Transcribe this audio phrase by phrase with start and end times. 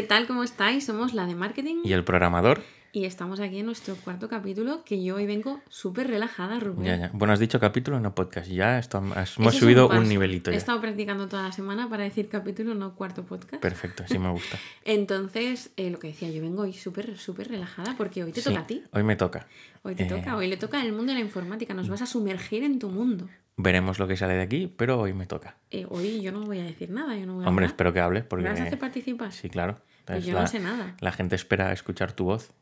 [0.00, 0.26] ¿qué tal?
[0.26, 0.86] ¿Cómo estáis?
[0.86, 2.62] Somos la de marketing Y el programador.
[2.92, 6.84] y estamos aquí en nuestro cuarto capítulo que yo hoy vengo súper relajada, Rubén.
[6.86, 7.10] Ya, ya.
[7.12, 8.48] Bueno, has dicho capítulo, no podcast.
[8.50, 8.96] Ya Eso
[9.38, 13.24] hemos subido un, nivelito He estado practicando toda la semana para decir capítulo, no cuarto
[13.24, 13.60] podcast.
[13.62, 14.58] Perfecto, así me gusta.
[14.86, 18.48] Entonces, eh, lo que decía, yo vengo hoy súper, súper relajada porque hoy te Sí,
[18.48, 18.82] toca a ti.
[18.92, 19.46] Hoy me toca.
[19.82, 21.74] Hoy te Eh, toca, hoy le toca el mundo de la informática.
[21.74, 23.28] Nos vas a sumergir en tu mundo.
[23.58, 25.58] Veremos lo que sale de aquí, pero hoy me toca.
[25.70, 27.74] Eh, hoy yo no voy a decir nada, yo no voy a Hombre, hablar.
[27.74, 28.44] espero que hables ¿Me porque...
[28.48, 29.30] vas a hacer participar?
[29.32, 29.78] Sí, claro.
[30.14, 30.94] Pues yo la, no sé nada.
[31.00, 32.52] la gente espera escuchar tu voz.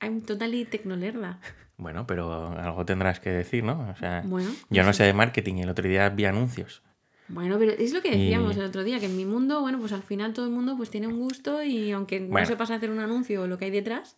[0.00, 1.40] I'm totally tecnolerda.
[1.76, 3.88] Bueno, pero algo tendrás que decir, ¿no?
[3.90, 6.82] O sea, Bueno, yo no sé de marketing y el otro día vi anuncios.
[7.28, 9.78] Bueno, pero es lo que decíamos Y- el otro día, que en mi mundo, bueno,
[9.78, 12.46] pues al final todo el mundo pues tiene un gusto y aunque no Bueno.
[12.46, 14.16] sepas hacer un anuncio o lo que hay detrás,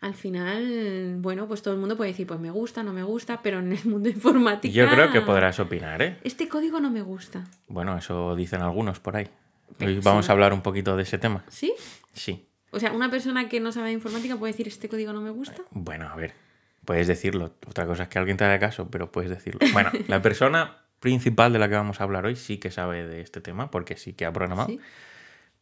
[0.00, 3.40] al final, bueno, pues todo el mundo puede decir, pues me gusta, no me gusta,
[3.42, 4.74] pero en el mundo informático...
[4.74, 6.18] Yo creo que podrás opinar, ¿eh?
[6.24, 7.44] Este código no me gusta.
[7.68, 9.28] Bueno, eso dicen algunos por ahí.
[9.80, 11.44] Hoy vamos a hablar un poquito de ese tema.
[11.48, 11.74] ¿Sí?
[12.12, 12.46] Sí.
[12.70, 15.30] O sea, una persona que no sabe de informática puede decir, este código no me
[15.30, 15.62] gusta.
[15.70, 16.34] Bueno, a ver,
[16.84, 17.54] puedes decirlo.
[17.66, 19.60] Otra cosa es que alguien te haga caso, pero puedes decirlo.
[19.72, 23.20] Bueno, la persona principal de la que vamos a hablar hoy sí que sabe de
[23.20, 24.68] este tema, porque sí que ha programado.
[24.68, 24.80] ¿Sí?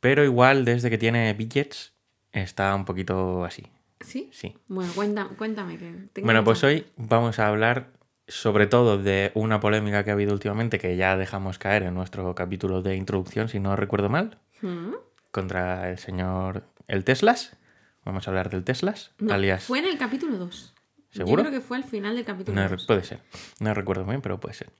[0.00, 1.92] Pero igual desde que tiene widgets
[2.33, 3.66] está un poquito así.
[4.00, 4.31] ¿Sí?
[4.33, 4.56] Sí.
[4.69, 7.91] Bueno, cuéntame, cuéntame que tengo Bueno, pues hoy vamos a hablar
[8.30, 12.34] sobre todo de una polémica que ha habido últimamente que ya dejamos caer en nuestro
[12.34, 14.94] capítulo de introducción, si no recuerdo mal, ¿Mm?
[15.30, 17.56] contra el señor el Teslas.
[18.04, 19.64] Vamos a hablar del Teslas, No, alias...
[19.64, 20.74] fue en el capítulo 2.
[21.10, 21.42] ¿Seguro?
[21.42, 22.86] Yo creo que fue al final del capítulo No, 2.
[22.86, 23.20] puede ser.
[23.58, 24.70] No recuerdo bien, pero puede ser.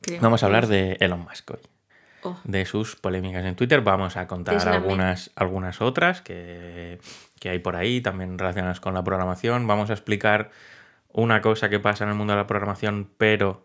[0.00, 0.20] creo.
[0.20, 1.60] Vamos a hablar de Elon Musk hoy.
[2.22, 3.82] Oh, De sus polémicas en Twitter.
[3.82, 6.98] Vamos a contar algunas, algunas otras que,
[7.38, 9.66] que hay por ahí, también relacionadas con la programación.
[9.66, 10.50] Vamos a explicar
[11.16, 13.64] una cosa que pasa en el mundo de la programación, pero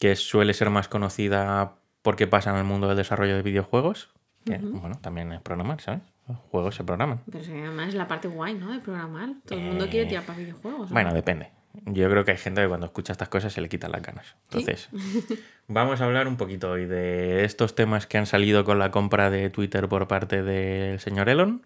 [0.00, 4.10] que suele ser más conocida porque pasa en el mundo del desarrollo de videojuegos.
[4.44, 6.02] Que, bueno, también es programar, ¿sabes?
[6.28, 7.20] Los juegos se programan.
[7.30, 8.72] pero además es la parte guay, ¿no?
[8.72, 9.30] De programar.
[9.46, 10.90] Todo el mundo quiere Eh, tirar para videojuegos.
[10.90, 11.14] ¿o Bueno, no?
[11.14, 11.50] depende.
[11.86, 14.36] Yo creo que hay gente que cuando escucha estas cosas se le quitan las ganas.
[14.44, 14.88] Entonces,
[15.68, 19.28] vamos a hablar un poquito hoy de estos temas que han salido con la compra
[19.30, 21.62] de Twitter por parte del señor Elon.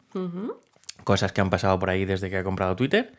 [1.05, 3.13] Cosas que han pasado por ahí desde que ha comprado Twitter,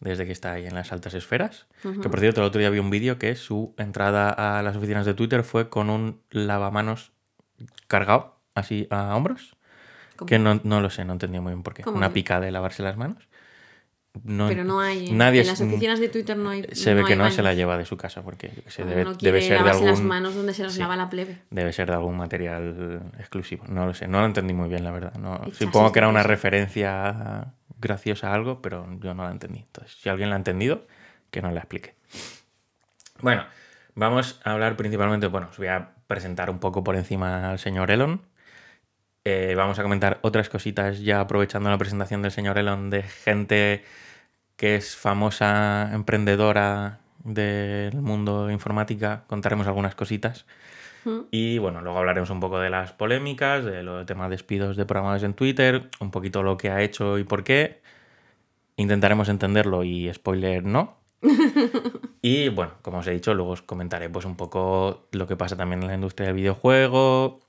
[0.00, 1.66] desde que está ahí en las altas esferas.
[1.82, 5.06] Que por cierto, el otro día vi un vídeo que su entrada a las oficinas
[5.06, 7.12] de Twitter fue con un lavamanos
[7.86, 9.56] cargado, así a hombros.
[10.16, 10.26] ¿Cómo?
[10.26, 11.82] Que no, no lo sé, no entendí muy bien por qué.
[11.82, 13.28] ¿Cómo Una pica de lavarse las manos.
[14.24, 15.12] No, Pero no hay.
[15.12, 16.64] Nadie en las oficinas de Twitter no hay.
[16.72, 17.56] se ve no que no se la baños.
[17.58, 20.08] lleva de su casa porque sé, Uno debe, no debe ser de lavarse las algún
[20.08, 20.80] manos donde se las sí.
[20.80, 21.38] lava la plebe.
[21.50, 23.64] debe ser de algún material exclusivo.
[23.68, 25.14] No lo sé, no lo entendí muy bien la verdad.
[25.14, 27.54] No, Echas supongo que era una esa cosa.
[27.80, 29.60] Graciosa algo, pero yo no la entendí.
[29.60, 30.86] Entonces, si alguien la ha entendido,
[31.30, 31.94] que nos la explique.
[33.20, 33.44] Bueno,
[33.94, 37.90] vamos a hablar principalmente, bueno, os voy a presentar un poco por encima al señor
[37.90, 38.22] Elon.
[39.24, 43.84] Eh, vamos a comentar otras cositas ya aprovechando la presentación del señor Elon de gente
[44.56, 49.24] que es famosa emprendedora del mundo informática.
[49.26, 50.46] Contaremos algunas cositas.
[51.04, 51.18] Mm.
[51.30, 54.86] Y bueno, luego hablaremos un poco de las polémicas, de los temas de despidos de
[54.86, 57.80] programadores en Twitter, un poquito lo que ha hecho y por qué.
[58.76, 60.98] Intentaremos entenderlo y spoiler no.
[62.22, 65.56] y bueno, como os he dicho, luego os comentaré pues un poco lo que pasa
[65.56, 67.40] también en la industria del videojuego.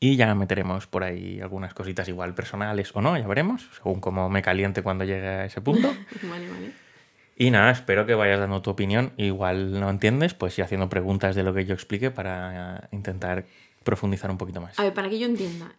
[0.00, 4.30] Y ya meteremos por ahí algunas cositas igual personales o no, ya veremos, según cómo
[4.30, 5.88] me caliente cuando llegue a ese punto.
[6.22, 6.87] Vale, vale.
[7.40, 9.12] Y nada, espero que vayas dando tu opinión.
[9.16, 13.44] Igual no entiendes, pues ir haciendo preguntas de lo que yo explique para eh, intentar
[13.84, 14.76] profundizar un poquito más.
[14.78, 15.72] A ver, para que yo entienda.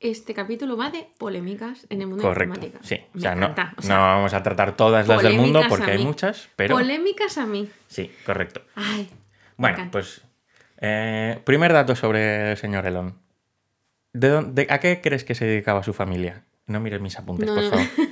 [0.00, 3.00] Este capítulo va de polémicas en el mundo de la Correcto, sí.
[3.16, 6.76] O sea, no, no vamos a tratar todas las del mundo porque hay muchas, pero
[6.76, 7.68] Polémicas a mí.
[7.88, 8.60] sí, correcto.
[8.76, 9.08] Ay.
[9.56, 10.20] Bueno, pues
[10.76, 13.18] eh, primer dato sobre el señor Elon.
[14.12, 16.44] ¿De dónde, ¿A qué crees que se dedicaba su familia?
[16.66, 17.70] No mires mis apuntes, No, por no.
[17.70, 17.86] favor.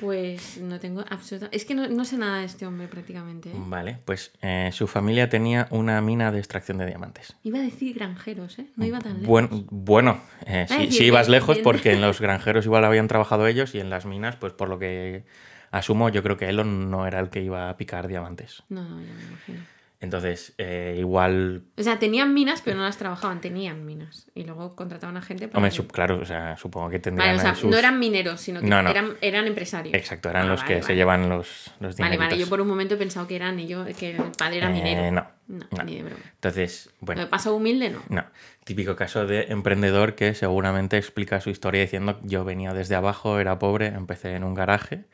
[0.00, 1.48] Pues no tengo absoluta.
[1.52, 3.48] Es que no, no sé nada de este hombre prácticamente.
[3.50, 3.54] ¿eh?
[3.56, 7.34] Vale, pues eh, su familia tenía una mina de extracción de diamantes.
[7.42, 8.66] Iba a decir granjeros, ¿eh?
[8.76, 9.26] No iba tan lejos.
[9.28, 13.74] Buen- bueno, eh, Ay, sí, ibas lejos porque en los granjeros igual habían trabajado ellos
[13.74, 15.24] y en las minas, pues por lo que
[15.70, 18.62] asumo, yo creo que Elon no era el que iba a picar diamantes.
[18.68, 19.60] No, no, ya me imagino.
[20.00, 21.62] Entonces, eh, igual...
[21.78, 24.30] O sea, tenían minas, pero no las trabajaban, tenían minas.
[24.34, 25.58] Y luego contrataban a gente para.
[25.64, 28.40] Hombre, que- claro, o sea, supongo que tendrían Vale, o sea, sus- no eran mineros,
[28.40, 28.90] sino que No, no.
[28.90, 29.94] Eran, eran empresarios.
[29.94, 30.96] Exacto, eran Ah, los vale, que se vale.
[30.96, 32.48] llevan los, los Vale, vale, yo dineritos.
[32.50, 35.12] por un momento he pensado que eran ellos, que el padre era Eh, minero.
[35.12, 35.26] no,
[35.70, 36.22] No, ni de broma.
[36.34, 38.02] Entonces, Lo bueno, de paso humilde, no.
[38.10, 38.24] no.
[38.64, 43.58] Típico caso de emprendedor que seguramente explica su historia diciendo yo venía desde abajo, era
[43.58, 45.04] pobre, empecé en un garaje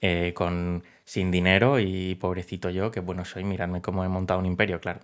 [0.00, 4.46] eh, con sin dinero y pobrecito yo, que bueno soy, miradme cómo he montado un
[4.46, 5.00] imperio, claro.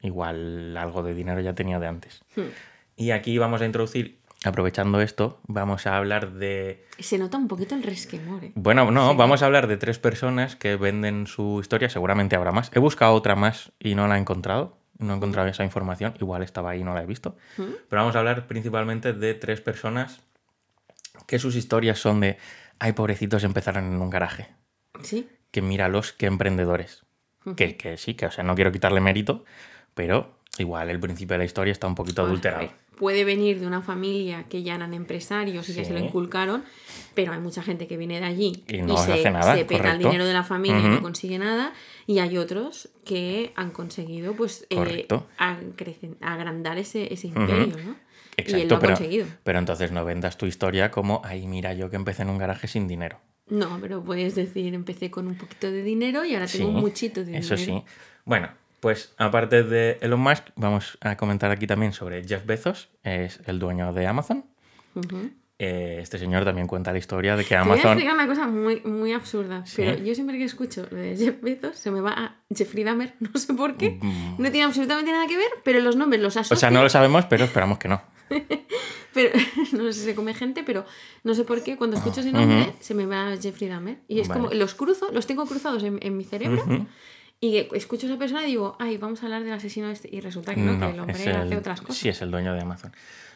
[0.00, 2.22] Igual algo de dinero ya tenía de antes.
[2.36, 2.48] Hmm.
[2.96, 6.84] Y aquí vamos a introducir aprovechando esto, vamos a hablar de...
[6.98, 8.52] Se nota un poquito el resquemor, ¿eh?
[8.54, 12.70] Bueno, no, vamos a hablar de tres personas que venden su historia, seguramente habrá más.
[12.74, 16.42] He buscado otra más y no la he encontrado, no he encontrado esa información, igual
[16.42, 17.36] estaba ahí y no la he visto.
[17.56, 20.20] Pero vamos a hablar principalmente de tres personas
[21.26, 22.36] que sus historias son de,
[22.78, 24.48] ay, pobrecitos, empezaron en un garaje.
[25.02, 25.28] Sí.
[25.50, 27.04] Que míralos, qué emprendedores.
[27.56, 29.44] que, que sí, que o sea, no quiero quitarle mérito,
[29.94, 32.70] pero igual el principio de la historia está un poquito adulterado.
[32.96, 36.62] Puede venir de una familia que ya eran empresarios y que se lo inculcaron,
[37.14, 39.92] pero hay mucha gente que viene de allí Y no se, hace nada, se pega
[39.92, 41.72] el dinero de la familia y no consigue nada,
[42.06, 45.08] y hay otros que han conseguido pues eh,
[46.20, 47.96] agrandar ese, ese imperio, ¿no?
[48.36, 49.26] Y él Exacto, lo ha pero, conseguido.
[49.42, 52.66] pero entonces no vendas tu historia como, ay, mira, yo que empecé en un garaje
[52.68, 53.20] sin dinero.
[53.48, 57.24] No, pero puedes decir, empecé con un poquito de dinero y ahora tengo Sí, muchito
[57.24, 57.80] de Eso dinero.
[57.80, 57.92] sí.
[58.24, 58.48] Bueno,
[58.80, 63.58] pues aparte de Elon Musk, vamos a comentar aquí también sobre Jeff Bezos, es el
[63.58, 64.44] dueño de Amazon.
[65.58, 68.02] Eh, este señor también cuenta la historia de que Te voy a Amazon...
[68.12, 69.76] una cosa muy, muy absurda, Sí.
[69.84, 73.14] pero yo siempre que escucho lo de Jeff Bezos se me va a Jeffrey Dahmer,
[73.20, 73.98] no sé por qué.
[74.00, 74.34] Mm.
[74.42, 76.56] No tiene absolutamente nada que ver, pero los nombres los O asocio.
[76.56, 78.02] sea, no lo sabemos, pero esperamos que no.
[79.14, 79.30] pero,
[79.72, 80.84] no sé si se come gente, pero
[81.22, 83.98] no sé por qué cuando escucho ese nombre se me va Jeffrey Dahmer.
[84.08, 84.40] Y es Vale.
[84.42, 86.64] como, los cruzo, los tengo cruzados en, en mi cerebro.
[87.44, 90.08] Y escucho a esa persona y digo, ay, vamos a hablar del asesino este.
[90.10, 91.96] Y resulta que no, que el hombre el- hace otras cosas.
[91.98, 92.92] Sí, es el dueño de Amazon.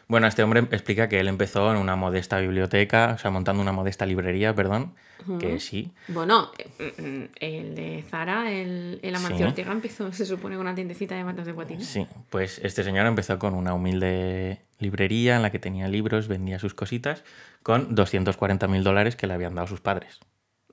[0.07, 3.71] Bueno, este hombre explica que él empezó en una modesta biblioteca, o sea, montando una
[3.71, 4.95] modesta librería, perdón,
[5.39, 9.43] que sí, Bueno, eh, el de Zara, el, el Amancio Sí.
[9.43, 11.85] Ortega empezó, se supone, con una tiendecita de matas de guatines.
[11.85, 16.57] Sí, pues este señor empezó con una humilde librería en la que tenía libros, vendía
[16.57, 17.23] sus cositas,
[17.61, 20.17] con 240 mil dólares que le habían dado sus padres.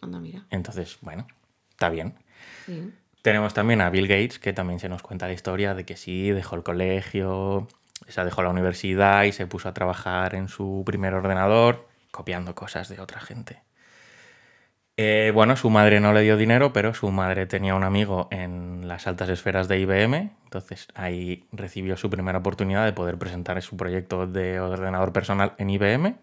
[0.00, 0.46] Anda, mira.
[0.48, 1.26] Entonces, bueno,
[1.68, 2.14] está bien.
[2.64, 2.90] Sí.
[3.26, 6.30] Tenemos también a Bill Gates, que también se nos cuenta la historia de que sí,
[6.30, 7.68] dejó el colegio, o
[8.06, 12.88] sea, dejó la universidad y se puso a trabajar en su primer ordenador, copiando cosas
[12.88, 13.64] de otra gente.
[14.96, 18.86] Eh, bueno, su madre no le dio dinero, pero su madre tenía un amigo en
[18.86, 23.76] las altas esferas de IBM, entonces ahí recibió su primera oportunidad de poder presentar su
[23.76, 26.14] proyecto de ordenador personal en IBM.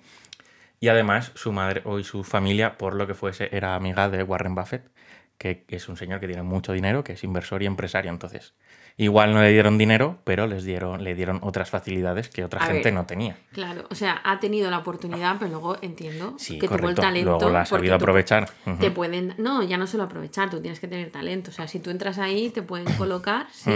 [0.80, 4.56] Y además su madre o su familia, por lo que fuese, era amiga de Warren
[4.56, 4.90] Buffett,
[5.38, 8.12] que es un señor que tiene mucho dinero, que es inversor y empresario.
[8.12, 8.54] Entonces,
[8.98, 12.68] igual no le dieron dinero, pero les dieron, le dieron otras facilidades que otra A
[12.68, 13.38] gente ver, no tenía.
[13.52, 17.32] Claro, o sea, ha tenido la oportunidad, pero luego entiendo Sí, que tuvo el talento.
[17.38, 18.50] Luego la ha sabido aprovechar.
[18.80, 19.34] Te pueden.
[19.38, 21.50] No, ya no solo aprovechar, tú tienes que tener talento.
[21.52, 23.72] O sea, si tú entras ahí, te pueden colocar, sí,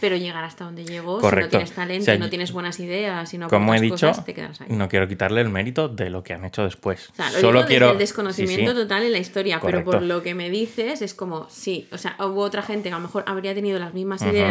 [0.00, 1.46] pero llegar hasta donde llegó, si Correcto.
[1.46, 4.24] no tienes talento, O sea, no tienes buenas ideas, si no Como he dicho, cosas,
[4.24, 4.68] te quedas ahí.
[4.70, 7.10] no quiero quitarle el mérito de lo que han hecho después.
[7.10, 8.82] O sea, lo Solo digo quiero desde el desconocimiento Sí, sí.
[8.82, 12.16] total en la historia, pero por lo que me dices es como, sí, o sea,
[12.18, 14.49] hubo otra gente que a lo mejor habría tenido las mismas ideas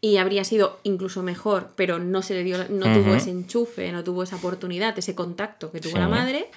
[0.00, 4.04] y habría sido incluso mejor, pero no se le dio, no tuvo ese enchufe, no
[4.04, 5.98] tuvo esa oportunidad, ese contacto que tuvo Sí.
[5.98, 6.50] la madre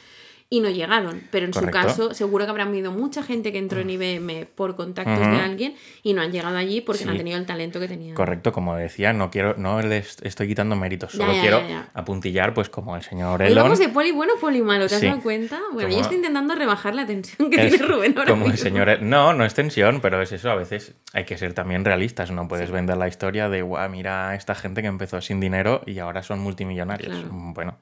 [0.51, 1.21] y no llegaron.
[1.31, 1.79] Pero en Correcto.
[1.79, 5.37] su caso, seguro que habrá habido mucha gente que entró en IBM por contactos de
[5.39, 8.15] alguien y no han llegado allí porque no han tenido el talento que tenían.
[8.15, 11.89] Correcto, como decía, no quiero, no les estoy quitando méritos, solo ya, quiero ya, ya.
[11.93, 13.63] apuntillar, pues como el señor Y Elon.
[13.65, 15.05] vamos de poli bueno, poli malo, ¿te has Sí.
[15.07, 15.59] dado cuenta?
[15.71, 18.57] Bueno, Como- yo estoy intentando rebajar la tensión que Es tiene Rubén ahora como el
[18.57, 20.49] señor No, no es tensión, pero es eso.
[20.49, 22.31] A veces hay que ser también realistas.
[22.31, 25.99] No puedes vender la historia de, guau, mira esta gente que empezó sin dinero y
[25.99, 27.13] ahora son multimillonarios.
[27.13, 27.31] Claro.
[27.31, 27.77] Mm, Bueno,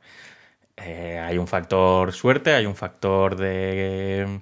[0.77, 4.39] eh, hay un factor suerte, hay un factor de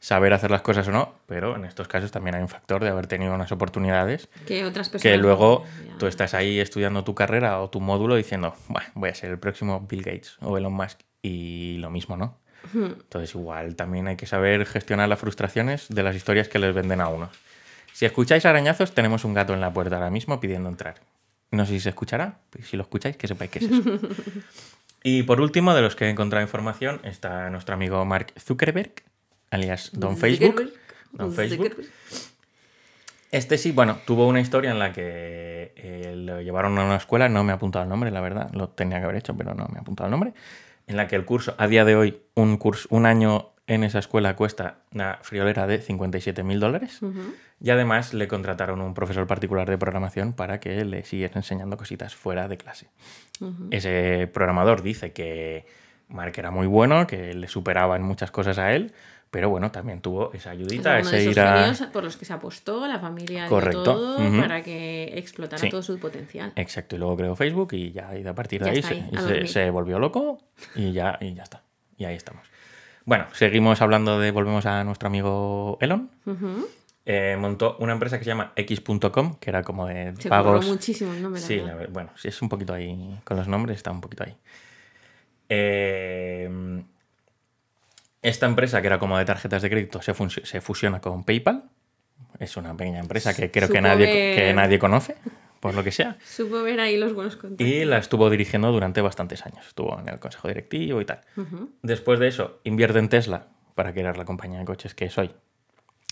[0.00, 2.88] saber hacer las cosas o no, pero en estos casos también hay un factor de
[2.90, 5.12] haber tenido unas oportunidades Que otras personas.
[5.16, 5.64] que luego
[5.98, 9.38] tú estás ahí estudiando tu carrera o tu módulo diciendo, "Buah, voy a ser el
[9.38, 12.38] próximo Bill Gates o Elon Musk y lo mismo, ¿no?
[12.74, 17.00] Entonces igual también hay que saber gestionar las frustraciones de las historias que les venden
[17.00, 17.30] a uno.
[17.92, 20.96] Si escucháis arañazos, tenemos un gato en la puerta ahora mismo pidiendo entrar.
[21.50, 23.82] No sé si se escuchará, pues si lo escucháis, que sepáis que es eso.
[25.02, 28.92] y por último, de los que he encontrado información, está nuestro amigo Mark Zuckerberg,
[29.50, 30.50] alias Don Facebook.
[30.50, 30.78] Zuckerberg.
[31.12, 31.76] Don Facebook.
[33.30, 37.28] Este sí, bueno, tuvo una historia en la que eh, lo llevaron a una escuela,
[37.28, 39.68] no me ha apuntado el nombre, la verdad, lo tenía que haber hecho, pero no
[39.68, 40.32] me ha apuntado el nombre,
[40.86, 44.00] en la que el curso, a día de hoy, un curso, un año en esa
[44.00, 47.00] escuela cuesta una friolera de 57 mil dólares
[47.60, 52.16] y además le contrataron un profesor particular de programación para que le siguiera enseñando cositas
[52.16, 52.88] fuera de clase.
[53.70, 55.66] Ese programador dice que
[56.08, 58.92] Mark era muy bueno, que le superaba en muchas cosas a él,
[59.30, 61.74] pero bueno, también tuvo esa Es ayudita, ese esos ir a...
[61.92, 63.82] por los que se apostó, la familia Correcto.
[63.82, 65.68] todo para que explotara Sí.
[65.68, 66.52] todo su potencial.
[66.56, 68.94] Exacto, y luego creó Facebook y ya y a partir de Ya ahí, se,
[69.34, 70.38] ahí, se volvió loco
[70.74, 71.62] y ya, y ya está.
[71.98, 72.48] Y ahí estamos.
[73.08, 76.10] Bueno, seguimos hablando de, volvemos a nuestro amigo Elon.
[77.06, 80.66] Eh, montó una empresa que se llama X.com, que era como de Se pagos.
[80.66, 81.40] muchísimo el nombre.
[81.40, 84.36] Sí, la bueno, sí, es un poquito ahí, con los nombres está un poquito ahí.
[85.48, 86.82] Eh,
[88.20, 91.64] esta empresa, que era como de tarjetas de crédito, se, fusiona con PayPal.
[92.38, 95.16] Es una pequeña empresa que creo que nadie, que nadie conoce,
[95.60, 96.18] por lo que sea.
[96.24, 97.66] Supo ver ahí los buenos contactos.
[97.66, 99.66] Y la estuvo dirigiendo durante bastantes años.
[99.66, 101.20] Estuvo en el consejo directivo y tal.
[101.36, 101.70] Ujú.
[101.82, 105.30] Después de eso, invierte en Tesla para crear la compañía de coches que soy.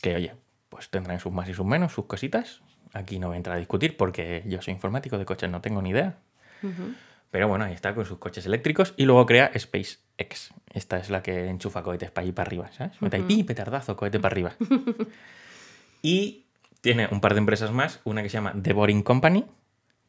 [0.02, 0.34] Que oye,
[0.68, 2.62] pues tendrán sus más y sus menos, sus cositas.
[2.92, 5.82] Aquí no voy a entrar a discutir porque yo soy informático de coches, no tengo
[5.82, 6.18] ni idea.
[6.62, 6.94] Ujú.
[7.30, 8.94] Pero bueno, ahí está con sus coches eléctricos.
[8.96, 10.54] Y luego crea SpaceX.
[10.72, 13.00] Esta es la que enchufa cohetes para allí para arriba, ¿sabes?
[13.02, 14.54] Mete ahí, pi, petardazo, cohete para arriba.
[16.02, 16.45] y
[16.86, 18.00] tiene un par de empresas más.
[18.04, 19.44] Una que se llama The Boring Company,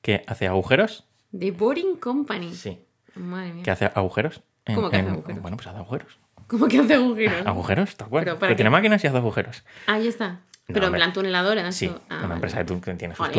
[0.04, 1.06] que hace agujeros.
[1.38, 2.54] The Boring Company.
[2.54, 2.80] Sí,
[3.16, 3.64] Madre mía.
[3.64, 4.42] que hace agujeros.
[4.66, 5.42] en- ¿Cómo que hace en- agujeros?
[5.42, 6.20] Bueno, pues hace agujeros.
[6.46, 7.48] ¿Cómo que hace agujeros?
[7.48, 8.24] Agujeros, tal cual.
[8.26, 9.64] Pero para tiene máquinas y hace agujeros.
[9.88, 10.30] Ahí está.
[10.68, 11.72] No, Pero en plan tuneladora.
[11.72, 11.90] Sí.
[12.10, 12.34] Ah, una vale.
[12.36, 13.34] empresa que tiene sus trae-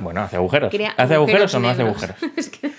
[0.00, 0.70] bueno, hace agujeros.
[0.72, 2.16] Crea ¿Hace agujeros o no hace agujeros?
[2.36, 2.72] es que...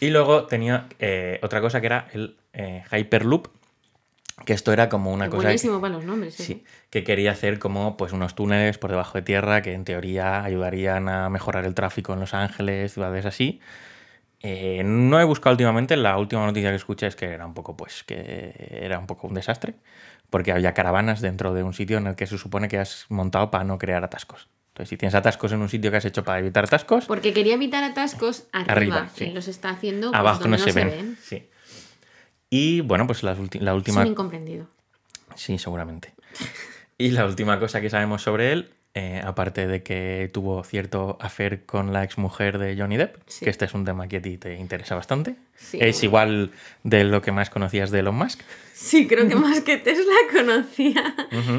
[0.00, 3.48] Y luego tenía eh, otra cosa que era el eh, Hyperloop,
[4.44, 6.34] que esto era como una es cosa buenísimo para los nombres.
[6.34, 10.42] sí, que quería hacer como pues unos túneles por debajo de tierra que en teoría
[10.44, 13.60] ayudarían a mejorar el tráfico en Los Ángeles, ciudades así.
[14.40, 17.76] Eh, no he buscado últimamente, la última noticia que escuché es que era un poco
[17.76, 19.74] pues que era un poco un desastre,
[20.30, 23.50] porque había caravanas dentro de un sitio en el que se supone que has montado
[23.50, 24.48] para no crear atascos.
[24.68, 27.54] Entonces, si tienes atascos en un sitio que has hecho para evitar atascos, Porque quería
[27.54, 28.72] evitar atascos arriba.
[28.72, 29.32] Arriba, sí.
[29.32, 31.18] Los está haciendo pues, abajo no donde se, ven.
[31.20, 31.48] Sí.
[32.50, 34.00] Y bueno, pues la Es última.
[34.02, 34.66] un incomprendido.
[35.34, 36.14] Sí, seguramente.
[36.96, 41.64] Y la última cosa que sabemos sobre él, eh, aparte de que tuvo cierto afer
[41.66, 43.44] con la exmujer de Johnny Depp, Sí.
[43.44, 45.36] que este es un tema que a ti te interesa bastante.
[45.56, 45.78] Sí.
[45.80, 46.50] Es igual
[46.82, 48.40] de lo que más conocías de Elon Musk.
[48.72, 51.14] Sí, creo que más que Tesla conocía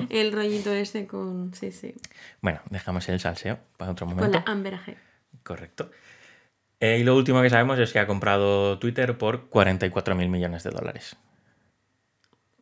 [0.09, 1.53] el rollito ese con.
[1.53, 1.93] Sí, sí.
[2.41, 4.43] Bueno, dejamos el salseo para otro Con momento.
[4.45, 4.79] la Amber.
[5.43, 5.91] Correcto.
[6.79, 10.63] Eh, y lo último que sabemos es que ha comprado Twitter por 44 mil millones
[10.63, 11.17] de dólares.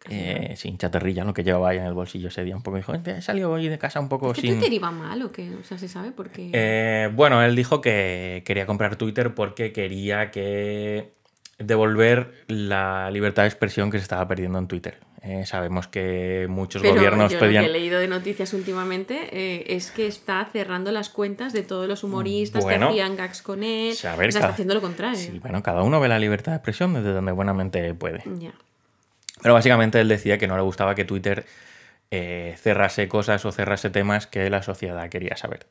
[0.10, 2.56] Eh, sin chaterrilla, lo que llevaba ahí en el bolsillo ese día.
[2.56, 4.54] Un poco dijo, he salido hoy de casa un poco ¿Qué sin...
[4.54, 5.54] Twitter iba mal o qué?
[5.56, 6.50] O sea, ¿se sabe por qué?
[6.54, 11.14] Eh, bueno, él dijo que quería comprar Twitter porque quería que
[11.60, 15.00] devolver la libertad de expresión que se estaba perdiendo en Twitter.
[15.24, 17.64] Eh, sabemos que muchos Pero gobiernos yo pedían...
[17.66, 21.64] lo que he leído de noticias últimamente eh, es que está cerrando las cuentas de
[21.64, 23.92] todos los humoristas Bueno, que hacían gags con él.
[23.94, 25.18] o sea, a ver, o sea, cada- está haciendo lo contrario.
[25.20, 28.22] Sí, bueno, cada uno ve la libertad de expresión desde donde buenamente puede.
[28.40, 28.52] Ya.
[29.42, 31.46] Pero básicamente él decía que no le gustaba que Twitter
[32.12, 35.66] eh, cerrase cosas o cerrase temas que la sociedad quería saber.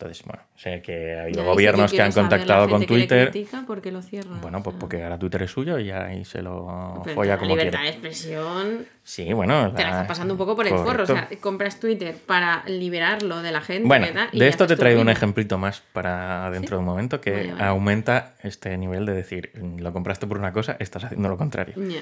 [0.00, 2.92] Entonces, bueno, sé que ha habido Ya, gobiernos que han saber contactado con gente que
[3.00, 3.30] le Twitter.
[3.32, 4.40] critica, ¿por qué lo cierran?
[4.40, 7.32] Bueno, O pues sea, porque ahora Twitter es suyo y ahí se lo pero folla
[7.32, 7.84] la como libertad quiere.
[7.84, 9.72] de expresión Sí, bueno.
[9.74, 11.02] te la la- está pasando un poco por el forro.
[11.02, 13.88] O sea, compras Twitter para liberarlo de la gente.
[13.88, 17.52] Bueno, de esto te lo un ejemplito más para dentro de un momento que Vale,
[17.54, 17.64] vale.
[17.64, 21.74] aumenta este nivel de decir, lo compraste por una cosa, estás haciendo lo contrario.
[21.76, 21.98] Ya.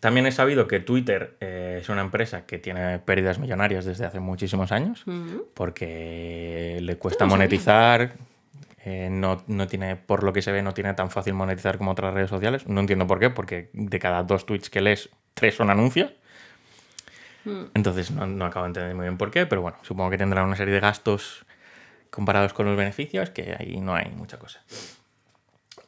[0.00, 4.20] También he sabido que Twitter eh, es una empresa que tiene pérdidas millonarias desde hace
[4.20, 5.04] muchísimos años
[5.54, 8.12] porque le cuesta monetizar,
[8.84, 11.92] eh, no, no tiene, por lo que se ve, no tiene tan fácil monetizar como
[11.92, 12.68] otras redes sociales.
[12.68, 16.12] No entiendo por qué, porque de cada dos tweets que lees, tres son anuncios.
[17.44, 17.64] Mm.
[17.74, 20.44] Entonces no, no acabo de entender muy bien por qué, pero bueno, supongo que tendrán
[20.44, 21.46] una serie de gastos
[22.10, 24.62] comparados con los beneficios, que ahí no hay mucha cosa.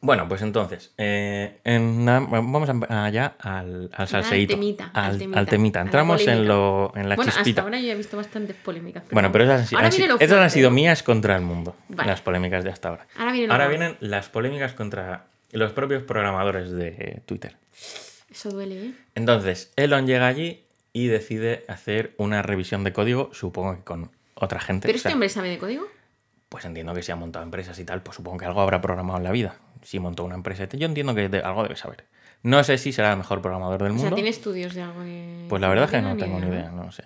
[0.01, 4.53] Bueno, pues entonces, eh, en vamos allá al, al salseíto.
[4.53, 5.79] temita, al al, temita, al temita.
[5.79, 7.63] la Entramos en, lo, en la bueno, hasta chispita.
[7.63, 9.03] ahora yo he visto bastantes polémicas.
[9.11, 12.09] Bueno, pero esas, han, sido- esas han sido mías contra el mundo, Vale.
[12.11, 13.07] las polémicas de hasta ahora.
[13.17, 17.57] Ahora viene vienen las polémicas contra los propios programadores de Twitter.
[18.31, 18.91] Eso duele, ¿eh?
[19.15, 20.63] Entonces, Elon llega allí
[20.93, 24.87] y decide hacer una revisión de código, supongo que con otra gente.
[24.87, 25.85] ¿Pero o sea, este hombre sabe de código?
[26.47, 29.17] Pues entiendo que si ha montado empresas y tal, pues supongo que algo habrá programado
[29.17, 29.55] en la vida.
[29.81, 32.05] Si montó una empresa, yo entiendo que de- algo debe saber.
[32.43, 34.15] No sé si será el mejor programador del O sea, mundo.
[34.15, 35.45] tiene estudios de algo de...
[35.49, 37.03] Pues la verdad es que no tengo ni idea, no lo sé.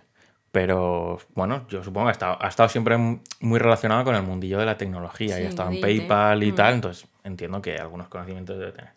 [0.51, 2.96] Pero bueno, yo supongo que ha estado, ha estado siempre
[3.39, 5.82] muy relacionado con el mundillo de la tecnología y ha estado en IT.
[5.82, 6.56] PayPal y Mm.
[6.56, 8.92] tal, entonces entiendo que algunos conocimientos debe tener.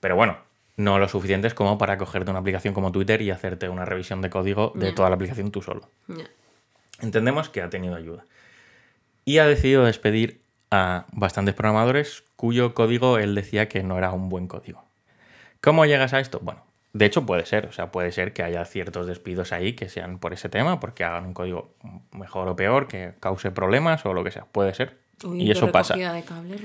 [0.00, 0.38] Pero bueno,
[0.76, 4.30] no lo suficientes como para cogerte una aplicación como Twitter y hacerte una revisión de
[4.30, 5.90] código de toda la aplicación tú solo.
[7.00, 8.24] Entendemos que ha tenido ayuda.
[9.24, 14.28] Y ha decidido despedir a bastantes programadores cuyo código él decía que no era un
[14.28, 14.84] buen código.
[15.60, 16.40] ¿Cómo llegas a esto?
[16.42, 19.88] Bueno, de hecho puede ser, o sea, puede ser que haya ciertos despidos ahí que
[19.88, 21.74] sean por ese tema, porque hagan un código
[22.12, 24.98] mejor o peor, que cause problemas o lo que sea, puede ser.
[25.24, 25.96] Uy, y eso pasa.
[25.96, 26.56] de cable.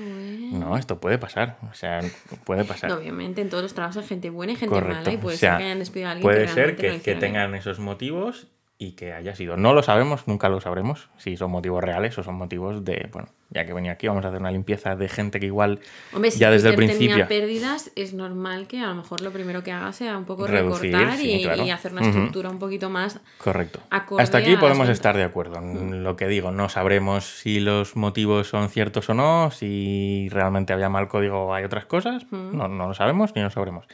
[0.51, 2.01] No, esto puede pasar, o sea,
[2.43, 2.91] puede pasar.
[2.91, 4.95] No, obviamente, en todos los trabajos hay gente buena y gente Correcto.
[4.95, 5.11] mala.
[5.11, 7.01] Y puede o sea, ser que hayan despedido a alguien puede que ser que, no
[7.01, 9.55] que tengan esos motivos y que haya sido.
[9.55, 13.29] No lo sabemos, nunca lo sabremos, si son motivos reales o son motivos de, bueno,
[13.49, 15.79] ya que venía aquí, vamos a hacer una limpieza de gente que igual
[16.11, 17.27] Hombre, si ya desde el Twitter tenía principio...
[17.27, 20.91] pérdidas, es normal que a lo mejor lo primero que haga sea un poco Reducir,
[20.91, 21.63] recortar sí, y, claro.
[21.63, 23.19] y hacer una estructura un poquito más.
[23.37, 23.79] Correcto.
[23.89, 25.61] Hasta aquí podemos estar de acuerdo.
[25.61, 30.89] Lo que digo, no sabremos si los motivos son ciertos o no, si realmente había
[30.89, 32.25] mal código o hay otras cosas.
[32.31, 33.85] No, no lo sabemos ni lo sabremos.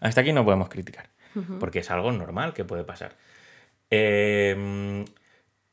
[0.00, 1.08] Hasta aquí no podemos criticar,
[1.60, 3.16] porque es algo normal que puede pasar.
[3.90, 5.04] Eh,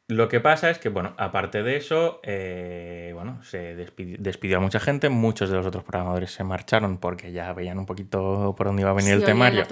[0.07, 4.59] lo que pasa es que, bueno, aparte de eso, eh, bueno, se despidi- despidió a
[4.59, 8.67] mucha gente, muchos de los otros programadores se marcharon porque ya veían un poquito por
[8.67, 9.65] dónde iba a venir el temario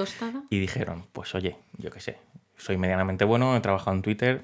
[0.50, 2.18] y dijeron, pues oye, yo qué sé,
[2.56, 4.44] soy medianamente bueno, he trabajado en Twitter,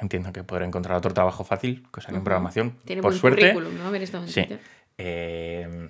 [0.00, 3.52] entiendo que podré encontrar otro trabajo fácil, cosa que en programación, Tiene por buen suerte,
[3.52, 3.86] currículum, ¿no?
[3.86, 4.60] Haber estado en sí, Twitter.
[4.96, 5.88] eh,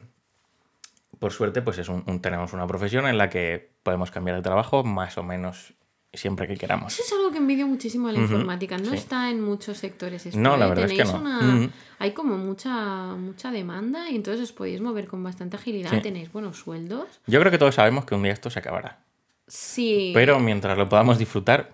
[1.21, 4.43] por suerte, pues es un, un- tenemos una profesión en la que podemos cambiar de
[4.43, 5.75] trabajo más o menos
[6.17, 6.93] siempre que queramos.
[6.93, 8.79] Eso es algo que envidio muchísimo a la informática.
[8.79, 8.97] No sí.
[8.97, 10.39] está en muchos sectores esto.
[10.39, 10.69] No, la ¿eh?
[10.71, 11.15] verdad es que no.
[11.21, 11.71] una-.
[11.99, 15.91] Hay como mucha, mucha demanda y entonces os podéis mover con bastante agilidad.
[15.91, 16.01] Sí.
[16.01, 17.07] Tenéis buenos sueldos.
[17.27, 18.99] Yo creo que todos sabemos que un día esto se acabará,
[19.47, 20.11] Sí.
[20.15, 21.71] pero mientras lo podamos disfrutar,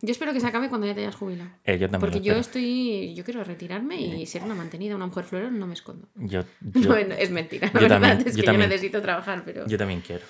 [0.00, 1.50] Yo espero que se acabe cuando ya te hayas jubilado.
[1.64, 3.14] eh, yo también Porque yo estoy.
[3.16, 6.06] Yo quiero retirarme y ser una mantenida, una mujer florero, no me escondo.
[6.14, 7.66] Yo, yo- No, es mentira.
[7.74, 8.70] La yo verdad también, es yo que también.
[8.70, 9.66] yo necesito trabajar, pero.
[9.66, 10.24] yo también quiero.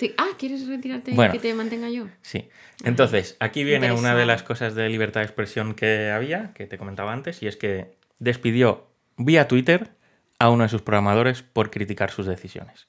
[0.00, 0.14] Sí.
[0.18, 1.32] Ah, ¿quieres retirarte Bueno.
[1.34, 2.08] y que te mantenga yo?
[2.22, 2.48] Sí.
[2.84, 6.78] Entonces, aquí viene una de las cosas de libertad de expresión que había, que te
[6.78, 8.88] comentaba antes, y es que despidió
[9.18, 9.90] vía Twitter
[10.38, 12.88] a uno de sus programadores por criticar sus decisiones.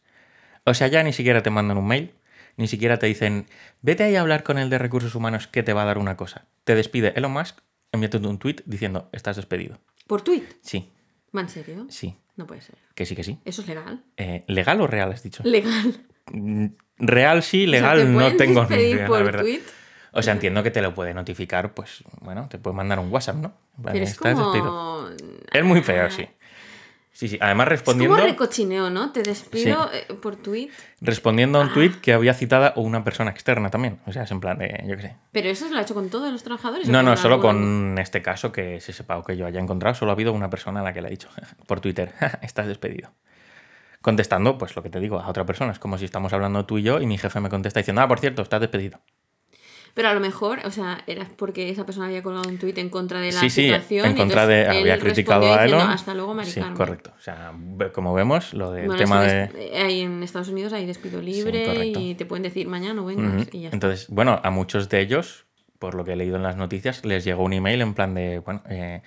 [0.63, 2.13] O sea, ya ni siquiera te mandan un mail,
[2.55, 3.45] ni siquiera te dicen,
[3.81, 6.15] vete ahí a hablar con el de recursos humanos que te va a dar una
[6.15, 6.45] cosa.
[6.63, 7.59] Te despide Elon Musk
[7.91, 9.79] enviándote un tweet diciendo, estás despedido.
[10.07, 10.43] ¿Por tweet?
[10.61, 10.91] Sí,
[11.35, 11.87] ¿Va en serio?
[11.89, 12.75] sí, No puede ser.
[12.95, 13.39] que sí, que sí.
[13.43, 14.03] ¿Eso es legal?
[14.17, 15.43] Eh, ¿Legal o real has dicho?
[15.43, 16.05] Legal.
[16.97, 19.41] Real sí, O sea, legal ¿te no tengo ni idea, la por verdad.
[19.41, 19.61] tweet?
[20.13, 23.37] O sea, entiendo que te lo puede notificar, pues, bueno, te puede mandar un WhatsApp,
[23.37, 23.53] ¿no?
[23.77, 24.51] Vale, Pero es estás como...
[24.51, 25.41] despedido.
[25.53, 26.27] Es muy feo, sí.
[27.13, 27.37] Sí, sí.
[27.41, 29.11] Además, Es respondiendo, como recochineo, ¿no?
[29.11, 30.69] Te despido eh, por tweet.
[31.01, 31.61] respondiendo Ah.
[31.61, 33.99] a un tweet que había citada una persona externa también.
[34.05, 35.15] O sea, es en plan de, yo qué sé.
[35.31, 36.87] Pero eso se lo ha hecho con todos los trabajadores.
[36.87, 40.11] No, no, solo con este caso que se sepa o que yo haya encontrado, solo
[40.11, 41.29] ha habido una persona a la que le ha dicho
[41.67, 43.11] por Twitter, estás despedido.
[44.01, 45.71] Contestando, pues lo que te digo, a otra persona.
[45.71, 48.07] Es como si estamos hablando tú y yo y mi jefe me contesta diciendo, ah,
[48.07, 48.99] por cierto, estás despedido.
[49.93, 52.89] Pero a lo mejor, o sea, era porque esa persona había colgado un tuit en
[52.89, 54.05] contra de la sí, sí, situación.
[54.05, 54.65] en y contra de.
[54.65, 55.81] Había criticado a Elon.
[55.81, 56.77] Hasta luego, Sí, maricano.
[56.77, 57.11] correcto.
[57.17, 57.51] O sea,
[57.93, 59.49] como vemos, lo del Bueno, tema de.
[59.53, 63.59] eh, ahí en Estados Unidos hay despido libre y te pueden decir mañana vengas y
[63.63, 63.75] ya está.
[63.75, 65.45] Entonces, bueno, a muchos de ellos,
[65.77, 68.39] por lo que he leído en las noticias, les llegó un email en plan de,
[68.39, 69.01] bueno, eh,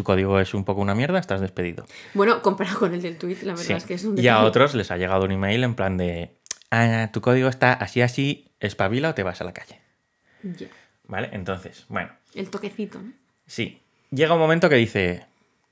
[0.00, 1.84] tu código es un poco una mierda, estás despedido.
[2.14, 3.72] Bueno, comparado con el del tuit, la verdad Sí.
[3.74, 4.46] es que es un Y a detalle.
[4.48, 6.38] otros les ha llegado un email en plan de,
[6.70, 9.78] ah, tu código está así, así, espabila o te vas a la calle.
[10.42, 10.68] Ya.
[11.06, 11.28] ¿Vale?
[11.32, 13.12] Entonces, bueno, El toquecito, ¿no?
[13.46, 13.82] sí.
[14.10, 15.26] Llega un momento que dice,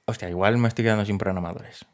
[0.05, 1.87] hostia, igual me estoy quedando sin programadores.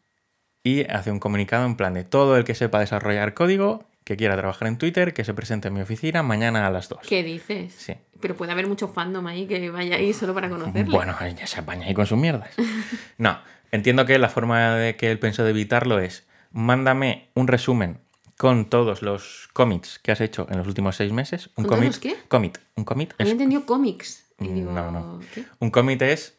[0.62, 4.36] Y hace un comunicado en plan de todo el que sepa desarrollar código, que quiera
[4.36, 6.98] trabajar en Twitter, que se presente en mi oficina mañana a las 2.
[7.08, 7.72] ¿Qué dices?
[7.74, 7.94] Sí.
[8.24, 10.90] Pero puede haber mucho fandom ahí que vaya ahí solo para conocerle.
[10.90, 12.48] Bueno, ya se apaña ahí con sus mierdas.
[13.18, 13.38] No,
[13.70, 18.00] entiendo que la forma de que él pensó de evitarlo es mándame un resumen
[18.38, 21.50] con todos los commits que has hecho en los últimos seis meses.
[21.56, 22.16] Un ¿Con los qué?
[22.28, 22.56] Commit.
[22.76, 24.24] Un commit Había es, entendido cómics.
[24.38, 25.20] Digo, No, no.
[25.34, 25.44] ¿qué?
[25.58, 26.38] un commit es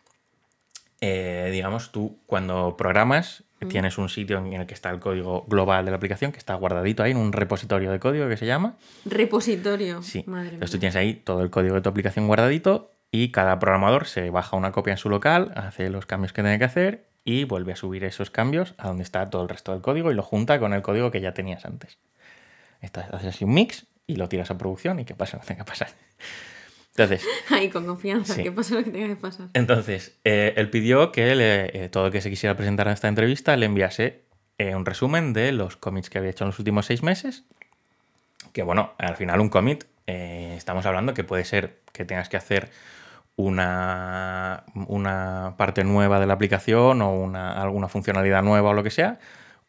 [1.02, 3.67] eh, digamos, tú cuando programas Mm.
[3.69, 6.55] tienes un sitio en el que está el código global de la aplicación, que está
[6.55, 8.75] guardadito ahí en un repositorio de código que se llama.
[9.05, 10.01] Repositorio.
[10.03, 10.23] Sí.
[10.27, 10.53] Madre mía.
[10.55, 14.29] Entonces tú tienes ahí todo el código de tu aplicación guardadito y cada programador se
[14.29, 17.71] baja una copia en su local, hace los cambios que tiene que hacer y vuelve
[17.73, 20.59] a subir esos cambios a donde está todo el resto del código y lo junta
[20.59, 21.97] con el código que ya tenías antes.
[22.81, 25.63] Estás- haces así un mix y lo tiras a producción y que lo que tenga
[25.63, 25.87] que pasar.
[26.97, 28.34] Entonces, Ahí, con confianza.
[28.36, 28.43] Sí.
[28.43, 29.47] Que pase lo que tenga que pasar.
[29.53, 33.08] entonces eh, él pidió que le- eh, todo el que se quisiera presentar a esta
[33.08, 34.23] entrevista le enviase
[34.58, 37.43] eh, un resumen de los cómics que había hecho en los últimos seis meses.
[38.53, 39.49] Que bueno, al final un
[40.08, 42.69] eh, estamos hablando que puede ser que tengas que hacer
[43.36, 48.91] una, una parte nueva de la aplicación o una, alguna funcionalidad nueva o lo que
[48.91, 49.19] sea,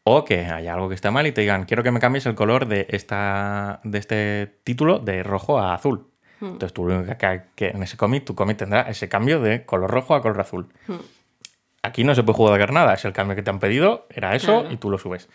[0.05, 2.35] o que haya algo que esté mal y te digan, quiero que me cambies el
[2.37, 6.07] color de, esta, de este título de rojo a azul.
[6.41, 6.45] Hmm.
[6.47, 9.65] Entonces tú lo único que, que en ese cómic, tu cómic tendrá ese cambio de
[9.65, 10.67] color rojo a color azul.
[10.87, 10.97] Hmm.
[11.83, 14.61] Aquí no se puede jugar nada, es el cambio que te han pedido, era eso
[14.61, 14.73] Claro.
[14.75, 15.29] y tú lo subes.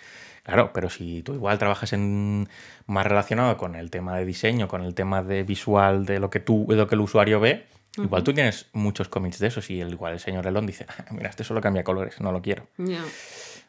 [0.43, 2.49] Claro, pero si tú igual trabajas en
[2.87, 6.39] más relacionado con el tema de diseño, con el tema de visual, de lo que
[6.39, 9.79] tú, de lo que el usuario ve, igual tú tienes muchos cómics de esos y
[9.81, 12.67] el, igual el señor Elon dice, "Ah, mira, este solo cambia colores, no lo quiero.
[12.77, 13.03] Ya.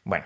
[0.05, 0.25] Bueno,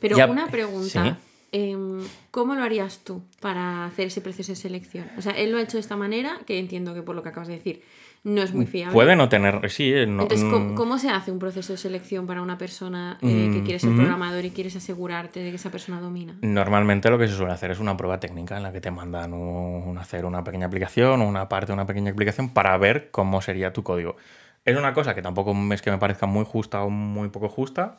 [0.00, 0.88] Pero Ya- una pregunta.
[1.04, 1.14] sí.
[1.52, 5.04] Em, ¿Cómo lo harías tú para hacer ese proceso de selección?
[5.18, 7.28] O sea, él lo ha hecho de esta manera, que entiendo que por lo que
[7.28, 7.82] acabas de decir
[8.24, 8.94] no es muy fiable.
[8.94, 11.76] Puede no tener, sí, eh, no, Entonces, ¿cómo, mm, cómo se hace un proceso de
[11.76, 15.56] selección para una persona eh, que Mm, quiere ser programador y quieres asegurarte de que
[15.56, 16.36] esa persona domina?
[16.40, 19.34] Normalmente lo que se suele hacer es una prueba técnica en la que te mandan
[19.34, 23.42] un- hacer una pequeña aplicación o una parte de una pequeña aplicación para ver cómo
[23.42, 24.16] sería tu código.
[24.64, 27.98] Es una cosa que tampoco es que me parezca muy justa o muy poco justa.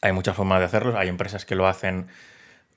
[0.00, 0.96] Hay muchas formas de hacerlo.
[0.96, 2.06] Hay empresas que lo hacen,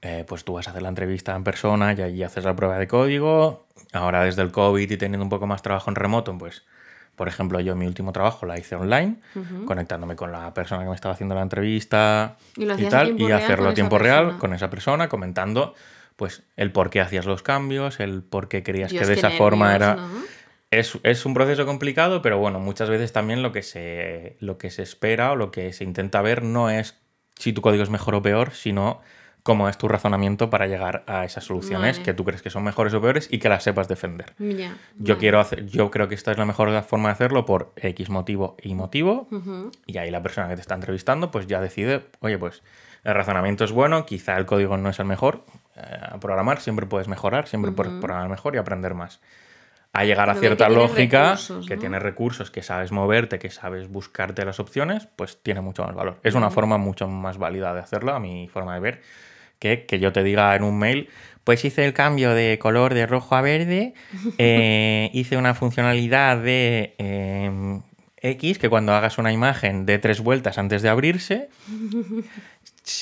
[0.01, 2.77] eh, pues tú vas a hacer la entrevista en persona y allí haces la prueba
[2.79, 3.67] de código.
[3.93, 6.63] Ahora desde el COVID y teniendo un poco más trabajo en remoto, pues,
[7.15, 9.17] por ejemplo, yo mi último trabajo la hice online,
[9.65, 13.69] conectándome con la persona que me estaba haciendo la entrevista Y lo tal, y hacerlo
[13.69, 14.39] a tiempo real persona.
[14.39, 15.75] con esa persona, comentando
[16.15, 19.31] pues el por qué hacías los cambios, el por qué querías Dios, que de esa
[19.31, 19.95] forma era...
[19.95, 20.07] ¿no?
[20.71, 24.69] Es, es un proceso complicado, pero bueno, muchas veces también lo que, se, lo que
[24.69, 26.97] se espera o lo que se intenta ver no es
[27.37, 29.01] si tu código es mejor o peor, sino
[29.43, 32.03] cómo es tu razonamiento para llegar a esas soluciones Vale.
[32.05, 34.33] que tú crees que son mejores o peores y que las sepas defender.
[34.37, 35.17] Ya, Yo vale.
[35.17, 38.55] quiero hacer, yo creo que esta es la mejor forma de hacerlo por X motivo
[38.61, 39.27] y motivo.
[39.31, 39.71] Ujú.
[39.85, 42.61] Y ahí la persona que te está entrevistando, pues ya decide, oye, pues
[43.03, 45.43] el razonamiento es bueno, quizá el código no es el mejor.
[45.75, 45.81] eh,
[46.19, 49.21] programar siempre puedes mejorar, siempre puedes programar mejor y aprender más.
[49.93, 51.79] A llegar a Pero cierta que lógica, recursos, que ¿no?
[51.81, 56.19] tienes recursos, que sabes moverte, que sabes buscarte las opciones, pues tiene mucho más valor.
[56.23, 59.01] Es una forma mucho más válida de hacerlo, a mi forma de ver,
[59.61, 61.07] que que yo te diga en un mail,
[61.43, 63.93] pues hice el cambio de color de rojo a verde,
[64.37, 67.79] eh, hice una funcionalidad de eh,
[68.17, 71.49] X, que cuando hagas una imagen de tres vueltas antes de abrirse,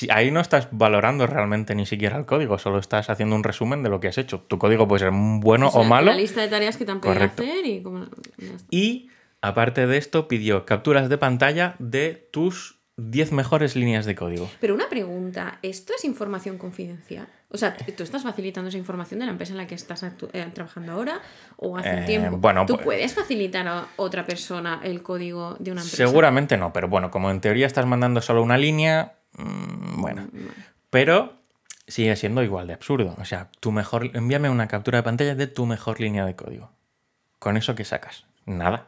[0.09, 3.89] ahí no estás valorando realmente ni siquiera el código, solo estás haciendo un resumen de
[3.89, 4.41] lo que has hecho.
[4.41, 6.11] Tu código puede ser bueno O sea, o malo.
[6.11, 8.07] La lista de tareas que te han pedido hacer y como...
[8.69, 9.09] Y
[9.41, 14.49] aparte de esto, pidió capturas de pantalla de tus 10 mejores líneas de código.
[14.59, 17.27] Pero una pregunta, ¿esto es información confidencial?
[17.49, 20.11] O sea, ¿tú estás facilitando esa información de la empresa en la que estás eh,
[20.53, 21.19] trabajando ahora
[21.57, 22.37] o hace un Eh, tiempo?
[22.37, 26.05] bueno, ¿Tú pues- puedes facilitar a otra persona el código de una empresa?
[26.07, 30.27] Seguramente no, pero bueno, como en teoría estás mandando solo una línea, mm, bueno.
[30.89, 31.33] Pero
[31.87, 33.15] sigue siendo igual de absurdo.
[33.19, 36.71] O sea, tu mejor, envíame una captura de pantalla de tu mejor línea de código.
[37.39, 38.25] ¿Con eso qué sacas?
[38.45, 38.87] Nada.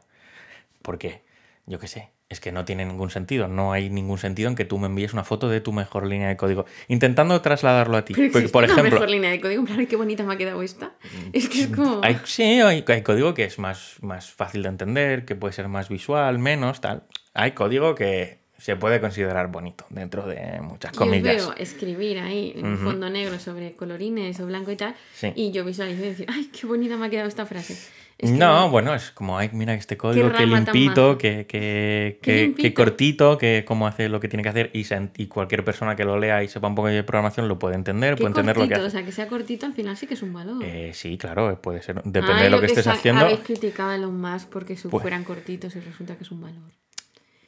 [0.82, 1.24] ¿Por qué?
[1.66, 2.12] Yo qué sé.
[2.32, 3.50] Es que no tiene ningún sentido.
[3.50, 6.30] No hay ningún sentido en que tú me envíes una foto de tu mejor línea
[6.30, 6.66] de código.
[6.88, 8.14] Intentando trasladarlo a ti.
[8.16, 10.94] Pero Porque, por ejemplo, mejor línea de código, "Ay, qué bonita me ha quedado esta.
[11.34, 12.00] Es que es como...
[12.02, 15.68] hay, sí, hay, hay código que es más, más fácil de entender, que puede ser
[15.68, 17.04] más visual, menos, tal.
[17.34, 21.36] Hay código que se puede considerar bonito dentro de muchas Yo comillas.
[21.36, 25.34] veo escribir ahí en fondo negro sobre colorines o blanco y tal, Sí.
[25.36, 27.76] y yo visualizo y decir, ¡ay, qué bonita me ha quedado esta frase!
[28.22, 32.20] Es que no, bueno, es como, ay, mira este código, qué, limpito, que, que, Qué
[32.22, 32.74] que- que limpito.
[32.84, 36.04] cortito, que cómo hace lo que tiene que hacer y, se- y cualquier persona que
[36.06, 38.76] lo lea y sepa un poco de programación lo puede entender, puede entender lo que
[38.76, 38.84] hace.
[38.84, 40.64] o sea, que sea cortito al final sí que es un valor.
[40.64, 43.26] Eh, sí, claro, puede ser, depende Ay, de lo que estés haciendo.
[43.26, 46.42] Habéis criticado a Elon Musk porque su- Pues- fueran cortitos y resulta que es un
[46.42, 46.62] valor.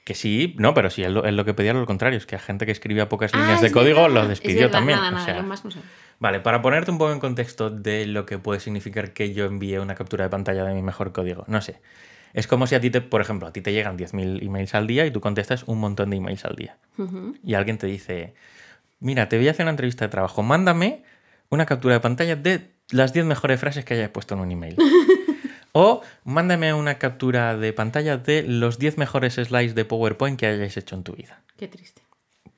[0.03, 2.65] Que sí, no, pero sí, él lo, que pedía lo contrario, es que a gente
[2.65, 4.97] que escribía pocas Ah, líneas de es código verdad, los es despidió verdad, también.
[4.97, 5.85] Nada, o nada, sea, Elon Musk no sabe.
[6.19, 9.77] Vale, para ponerte un poco en contexto de lo que puede significar que yo envíe
[9.77, 11.81] una captura de pantalla de mi mejor código, no sé.
[12.33, 14.87] Es como si a ti te, por ejemplo, a ti te llegan 10.000 emails al
[14.87, 16.77] día y tú contestas un montón de emails al día.
[17.43, 18.33] Y alguien te dice,
[18.99, 21.03] mira, te voy a hacer una entrevista de trabajo, mándame
[21.49, 24.75] una captura de pantalla de las 10 mejores frases que hayas puesto en un email.
[25.73, 30.77] o mándame una captura de pantalla de los 10 mejores slides de PowerPoint que hayáis
[30.77, 31.41] hecho en tu vida.
[31.57, 32.02] Qué triste.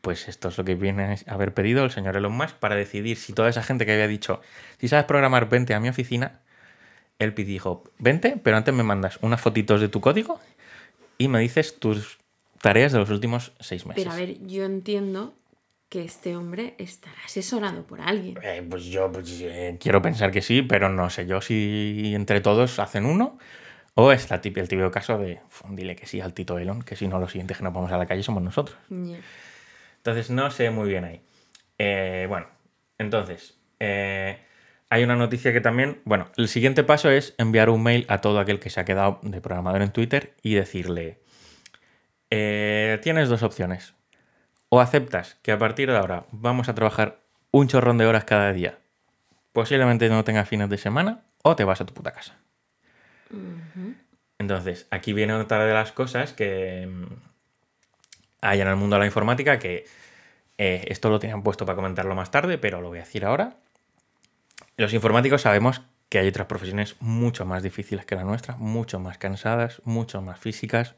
[0.05, 3.17] Pues esto es lo que viene a haber pedido el señor Elon Musk para decidir
[3.17, 4.39] si toda esa gente que había dicho,
[4.79, 6.41] si sabes programar, vente a mi oficina,
[7.17, 10.39] él dijo, vente, pero antes me mandas unas fotitos de tu código
[11.17, 12.19] y me dices tus
[12.61, 14.03] tareas de los últimos seis meses.
[14.03, 15.33] Pero a ver, yo entiendo
[15.89, 18.37] que este hombre estará asesorado por alguien.
[18.43, 22.41] Eh, pues yo pues, eh, quiero pensar que sí, pero no sé yo si entre
[22.41, 23.39] todos hacen uno
[23.95, 26.83] o es la típica, el típico caso de "Fu, dile que sí al Tito Elon,
[26.83, 28.77] que si no los siguientes que nos vamos a la calle somos nosotros.
[30.05, 31.21] Entonces no sé muy bien ahí.
[31.79, 32.45] Eh, bueno,
[32.99, 34.37] entonces, eh,
[34.87, 38.39] hay una noticia que también, bueno, el siguiente paso es enviar un mail a todo
[38.39, 41.23] aquel que se ha quedado de programador en Twitter y decirle,
[42.29, 43.95] eh, tienes dos opciones.
[44.69, 48.53] O aceptas que a partir de ahora vamos a trabajar un chorrón de horas cada
[48.53, 48.77] día,
[49.53, 52.37] posiblemente no tengas fines de semana, o te vas a tu puta casa.
[54.37, 56.87] Entonces, aquí viene otra de las cosas que
[58.41, 59.85] hay en el mundo de la informática que
[60.57, 63.57] eh, esto lo tenían puesto para comentarlo más tarde, pero lo voy a decir ahora.
[64.77, 69.17] Los informáticos sabemos que hay otras profesiones mucho más difíciles que la nuestra, mucho más
[69.17, 70.95] cansadas, mucho más físicas,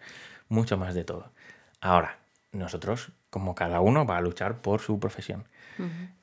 [0.50, 1.32] mucho más de todo.
[1.80, 2.20] Ahora,
[2.52, 5.46] nosotros como cada uno va a luchar por su profesión.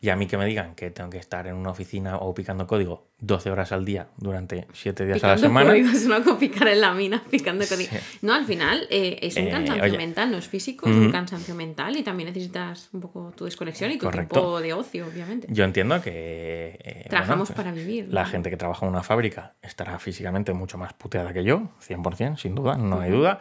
[0.01, 2.67] Y a mí que me digan que tengo que estar en una oficina o picando
[2.67, 5.71] código 12 horas al día durante 7 días a la semana.
[5.71, 7.91] Código, es no picar en la mina picando código.
[8.21, 11.55] No, al final eh, es un eh, cansancio mental, no es físico, es un cansancio
[11.55, 15.47] mental y también necesitas un poco tu desconexión y tu tiempo de ocio, obviamente.
[15.51, 16.79] Yo entiendo que.
[16.83, 18.09] Eh, Trabajamos pues, para vivir.
[18.11, 22.37] La gente que trabaja en una fábrica estará físicamente mucho más puteada que yo, 100%,
[22.39, 23.39] sin duda, no hay duda.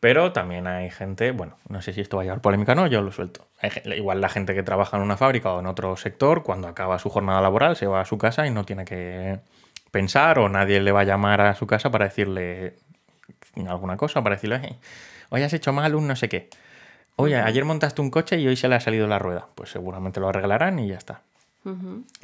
[0.00, 2.86] Pero también hay gente, bueno, no sé si esto va a llevar polémica o no,
[2.86, 3.48] yo lo suelto.
[3.84, 7.10] igual la gente que trabaja en una fábrica o en otro sector, cuando acaba su
[7.10, 9.40] jornada laboral, se va a su casa y no tiene que
[9.90, 12.76] pensar o nadie le va a llamar a su casa para decirle
[13.66, 14.76] alguna cosa, para decirle,
[15.30, 16.48] hoy has hecho mal un no sé qué.
[17.16, 19.48] Oye, ayer montaste un coche y hoy se le ha salido la rueda.
[19.56, 21.22] Pues seguramente lo arreglarán y ya está.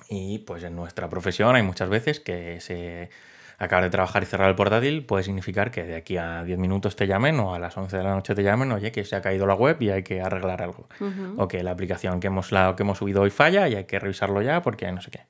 [0.08, 3.10] Y pues en nuestra profesión hay muchas veces que se
[3.58, 6.96] acabar de trabajar y cerrar el portátil puede significar que de aquí a 10 minutos
[6.96, 9.22] te llamen o a las 11 de la noche te llamen, oye, que se ha
[9.22, 10.88] caído la web y hay que arreglar algo.
[11.36, 13.98] O que la aplicación que hemos, la, que hemos subido hoy falla y hay que
[13.98, 15.20] revisarlo ya porque no sé qué.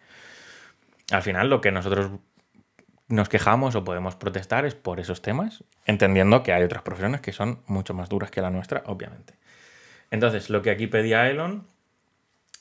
[1.11, 2.11] Al final lo que nosotros
[3.09, 7.33] nos quejamos o podemos protestar es por esos temas, entendiendo que hay otras profesiones que
[7.33, 9.35] son mucho más duras que la nuestra, obviamente.
[10.11, 11.67] Entonces, lo que aquí pedía Elon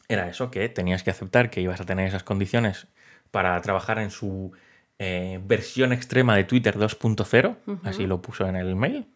[0.10, 2.88] era eso, que tenías que aceptar que ibas a tener esas condiciones
[3.32, 4.52] para trabajar en su
[5.00, 9.08] eh, versión extrema de Twitter 2.0, así lo puso en el mail.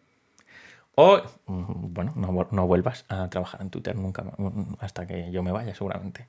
[0.94, 2.12] O, mm, bueno,
[2.50, 6.26] no, vuelvas a trabajar en Twitter nunca mm, hasta que yo me vaya, seguramente.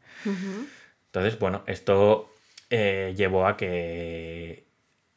[1.07, 2.29] Entonces, bueno, esto
[2.69, 4.69] eh, llevó a que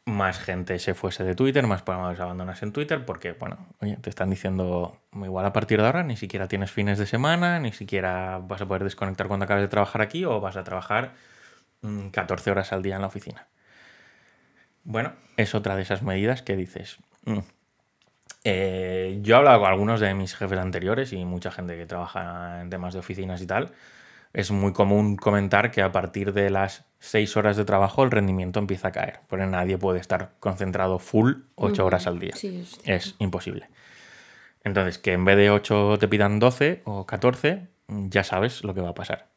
[0.05, 4.11] más gente se fuese de Twitter, más programas abandonas en Twitter, porque, bueno, oye, te
[4.11, 8.39] están diciendo, igual a partir de ahora ni siquiera tienes fines de semana, ni siquiera
[8.39, 11.15] vas a poder desconectar cuando acabes de trabajar aquí o vas a trabajar
[12.11, 13.47] 14 mm, horas al día en la oficina.
[14.85, 16.99] Bueno, es otra de esas medidas que dices.
[17.25, 17.39] Mm".
[18.45, 22.61] Eh, yo he hablado con algunos de mis jefes anteriores y mucha gente que trabaja
[22.61, 23.71] en temas de oficinas y tal.
[24.33, 28.59] Es muy común comentar que a partir de las seis horas de trabajo el rendimiento
[28.59, 32.35] empieza a caer, porque nadie puede estar concentrado full ocho horas al día.
[32.85, 33.69] es imposible.
[34.65, 38.81] Entonces, que en vez de 8 te pidan 12 o 14, ya sabes lo que
[38.81, 39.29] va a pasar.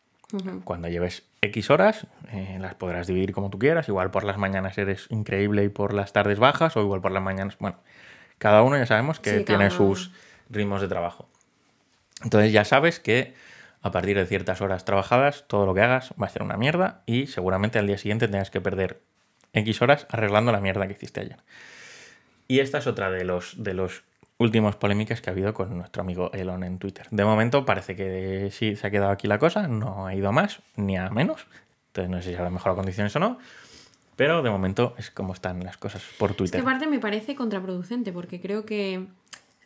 [0.63, 3.87] Cuando lleves X horas, eh, las podrás dividir como tú quieras.
[3.87, 7.23] Igual por las mañanas eres increíble y por las tardes bajas, o igual por las
[7.23, 7.57] mañanas.
[7.59, 7.77] Bueno,
[8.37, 10.11] cada uno ya sabemos que tiene sus
[10.49, 11.29] ritmos de trabajo.
[12.23, 13.33] Entonces ya sabes que
[13.81, 17.03] a partir de ciertas horas trabajadas, todo lo que hagas va a ser una mierda
[17.05, 19.01] y seguramente al día siguiente tengas que perder
[19.53, 21.37] X horas arreglando la mierda que hiciste ayer.
[22.47, 24.03] Y esta es otra de los, de los
[24.37, 27.07] últimas polémicas que ha habido con nuestro amigo Elon en Twitter.
[27.11, 30.31] De momento parece que sí se ha quedado aquí la cosa, no ha ido a
[30.31, 31.47] más ni a menos.
[31.87, 33.37] Entonces no sé si habrá mejor condiciones o no.
[34.15, 36.59] Pero de momento es como están las cosas por Twitter.
[36.59, 39.07] Esta parte me parece contraproducente porque creo que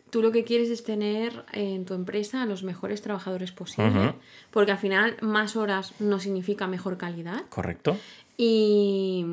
[0.09, 4.13] tú lo que quieres es tener en tu empresa a los mejores trabajadores posibles.
[4.51, 7.41] Porque al final más horas no significa mejor calidad.
[7.49, 7.97] Correcto.
[8.37, 9.25] Y,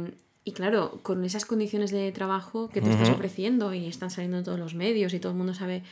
[0.46, 4.44] y claro, con esas condiciones de trabajo que tú estás ofreciendo y están saliendo en
[4.44, 5.82] todos los medios y todo el mundo sabe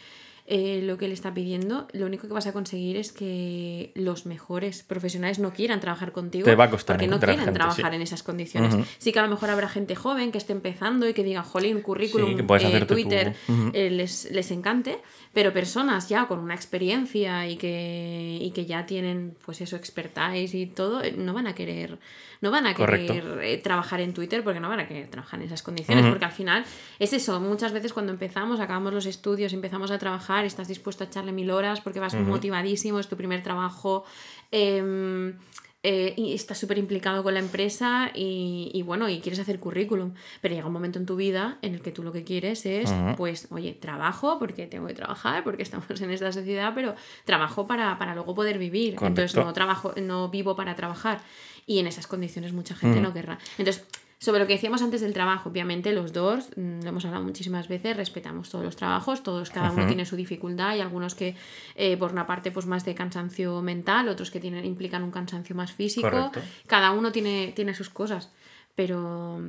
[0.47, 4.27] eh, lo que él está pidiendo, lo único que vas a conseguir es que los
[4.27, 6.45] mejores profesionales no quieran trabajar contigo.
[6.45, 8.77] Te va a costar porque no quieren trabajar en esas condiciones.
[8.99, 11.81] Sí que a lo mejor habrá gente joven que esté empezando y que diga, jolín,
[11.81, 13.35] currículum, eh, Twitter,
[13.73, 14.99] eh, les, les, encante,
[15.35, 20.55] pero personas ya con una experiencia y que, y que ya tienen, pues eso, expertise
[20.55, 21.99] y todo, no van a querer
[22.45, 25.63] no van a querer trabajar en Twitter porque no van a querer trabajar en esas
[25.63, 26.63] condiciones, porque al final
[26.99, 31.07] es eso, muchas veces cuando empezamos, acabamos los estudios, empezamos a trabajar, estás dispuesto a
[31.07, 34.05] echarle mil horas porque vas motivadísimo, es tu primer trabajo.
[34.51, 35.39] Em,
[35.87, 40.55] eh, y estás súper implicado con la empresa y, bueno, y quieres hacer currículum, pero
[40.55, 43.49] llega un momento en tu vida en el que tú lo que quieres es, pues,
[43.51, 46.95] oye, trabajo porque tengo que trabajar, porque estamos en esta sociedad, pero
[47.27, 48.97] trabajo para, luego poder vivir.
[48.99, 51.21] Entonces no trabajo, no vivo para trabajar.
[51.67, 53.39] Y en esas condiciones mucha gente no querrá.
[53.59, 53.85] Entonces,
[54.25, 57.69] sobre lo que decíamos antes del trabajo, obviamente los dos, mm, lo hemos hablado muchísimas
[57.69, 61.37] veces, respetamos todos los trabajos, todos, cada uno tiene su dificultad, hay algunos que
[61.75, 65.55] eh, por una parte pues más de cansancio mental, otros que tienen, implican un cansancio
[65.55, 66.33] más físico,
[66.67, 68.31] cada uno tiene, tiene sus cosas,
[68.75, 69.43] pero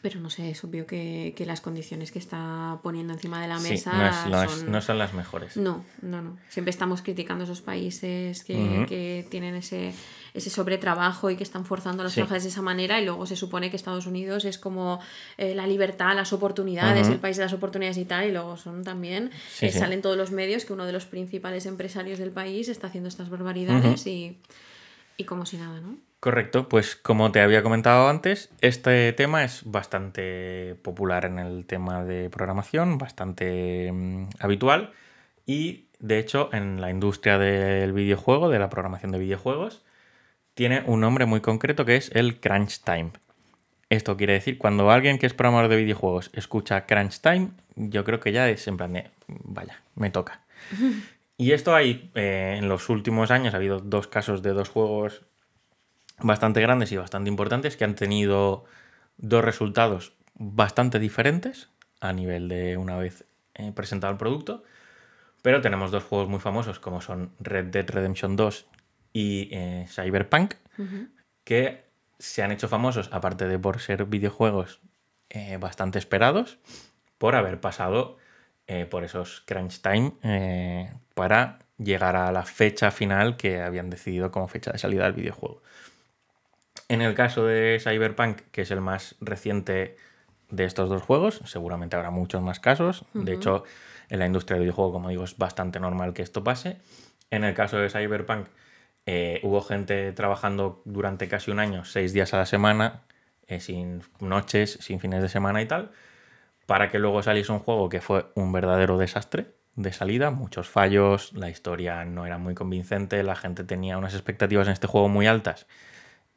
[0.00, 3.92] pero no sé, es obvio que, las condiciones que está poniendo encima de la mesa
[4.28, 4.98] no, son...
[4.98, 5.56] las mejores.
[5.56, 6.36] No, no, no.
[6.48, 9.92] Siempre estamos criticando esos países que, tienen ese,
[10.34, 13.34] ese sobretrabajo y que están forzando a los trabajadores de esa manera y luego se
[13.34, 15.00] supone que Estados Unidos es como
[15.36, 18.84] eh, la libertad, las oportunidades, el país de las oportunidades y tal, y luego son
[18.84, 19.30] también,
[19.60, 23.08] eh, salen todos los medios que uno de los principales empresarios del país está haciendo
[23.08, 24.38] estas barbaridades y,
[25.16, 26.07] y como si nada, ¿no?
[26.20, 32.04] Correcto, pues como te había comentado antes, este tema es bastante popular en el tema
[32.04, 34.92] de programación, bastante mm, habitual
[35.46, 39.84] y de hecho, en la industria del videojuego, de la programación de videojuegos,
[40.54, 43.12] tiene un nombre muy concreto que es el crunch time.
[43.90, 48.20] Esto quiere decir, cuando alguien que es programador de videojuegos escucha crunch time, yo creo
[48.20, 50.42] que ya es en plan de, vaya, me toca.
[51.40, 55.22] Y esto hay, eh, en los últimos años ha habido dos casos de dos juegos
[56.20, 58.64] bastante grandes y bastante importantes que han tenido
[59.16, 64.62] dos resultados bastante diferentes a nivel de una vez eh, presentado el producto.
[65.42, 68.66] Pero tenemos dos juegos muy famosos como son Red Dead Redemption 2
[69.12, 70.54] y eh, Cyberpunk,
[71.44, 71.84] que
[72.18, 74.80] se han hecho famosos, aparte de por ser videojuegos
[75.60, 76.58] bastante esperados,
[77.18, 78.16] por haber pasado
[78.90, 80.12] por esos crunch time
[81.14, 85.62] para llegar a la fecha final que habían decidido como fecha de salida del videojuego.
[86.88, 89.96] En el caso de Cyberpunk, que es el más reciente
[90.48, 93.04] de estos dos juegos, seguramente habrá muchos más casos.
[93.12, 93.64] De hecho,
[94.08, 96.78] en la industria del videojuego, como digo, es bastante normal que esto pase.
[97.30, 98.46] En el caso de Cyberpunk,
[99.04, 103.02] eh, hubo gente trabajando durante casi un año, seis días a la semana,
[103.46, 105.90] eh, sin noches, sin fines de semana y tal,
[106.66, 109.46] para que luego saliese un juego que fue un verdadero desastre
[109.76, 114.66] de salida, muchos fallos, la historia no era muy convincente, la gente tenía unas expectativas
[114.66, 115.66] en este juego muy altas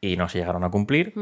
[0.02, 1.14] y no se llegaron a cumplir,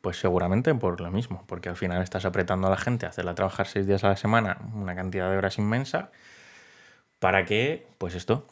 [0.00, 3.34] pues seguramente por lo mismo, porque al final estás apretando a la gente a hacerla
[3.34, 6.12] trabajar seis días a la semana, una cantidad de horas inmensa,
[7.18, 8.46] para que, pues esto,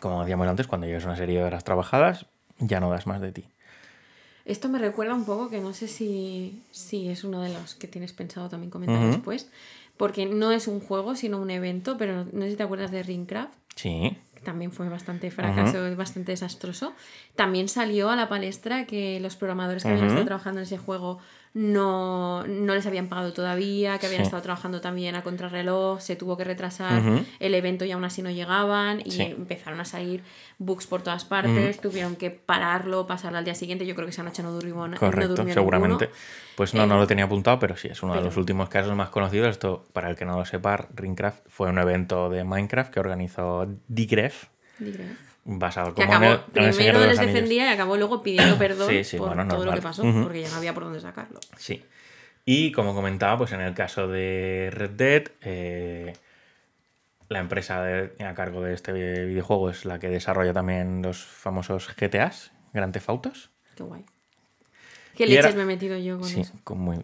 [0.00, 2.26] como decíamos antes, cuando lleves una serie de horas trabajadas,
[2.58, 3.44] ya no das más de ti.
[4.44, 7.88] Esto me recuerda un poco que no sé si, si es uno de los que
[7.88, 9.50] tienes pensado también comentar después,
[9.96, 13.02] porque no es un juego, sino un evento, pero no sé si te acuerdas de
[13.02, 13.54] Ringcraft.
[13.74, 14.18] Sí.
[14.42, 16.94] También fue bastante fracaso, bastante desastroso.
[17.36, 21.18] También salió a la palestra que los programadores que habían estado trabajando en ese juego
[21.54, 26.36] no, no les habían pagado todavía, que habían estado trabajando también a contrarreloj, se tuvo
[26.36, 27.02] que retrasar
[27.40, 30.22] el evento y aún así no llegaban y empezaron a salir
[30.58, 34.22] bugs por todas partes, tuvieron que pararlo, pasarlo al día siguiente, yo creo que esa
[34.22, 36.10] noche no durmió Correcto, no seguramente.
[36.56, 39.10] Pues no, no lo tenía apuntado, pero sí, es uno de los últimos casos más
[39.10, 39.48] conocidos.
[39.48, 43.68] Esto, para el que no lo sepa, Ringcraft fue un evento de Minecraft que organizó
[43.88, 44.46] Digref.
[45.50, 49.80] Basado como acabó, primero les defendía y acabó luego pidiendo perdón por todo lo que
[49.80, 51.40] pasó, porque ya no había por dónde sacarlo.
[51.56, 51.82] Sí.
[52.44, 56.12] Y como comentaba, pues en el caso de Red Dead, eh,
[57.30, 57.82] la empresa
[58.20, 63.08] a cargo de este videojuego es la que desarrolla también los famosos GTAs, Grand Theft
[63.08, 63.50] Autos.
[63.74, 64.04] Qué guay.
[65.18, 66.54] ¿Qué leches me he metido yo con sí, eso?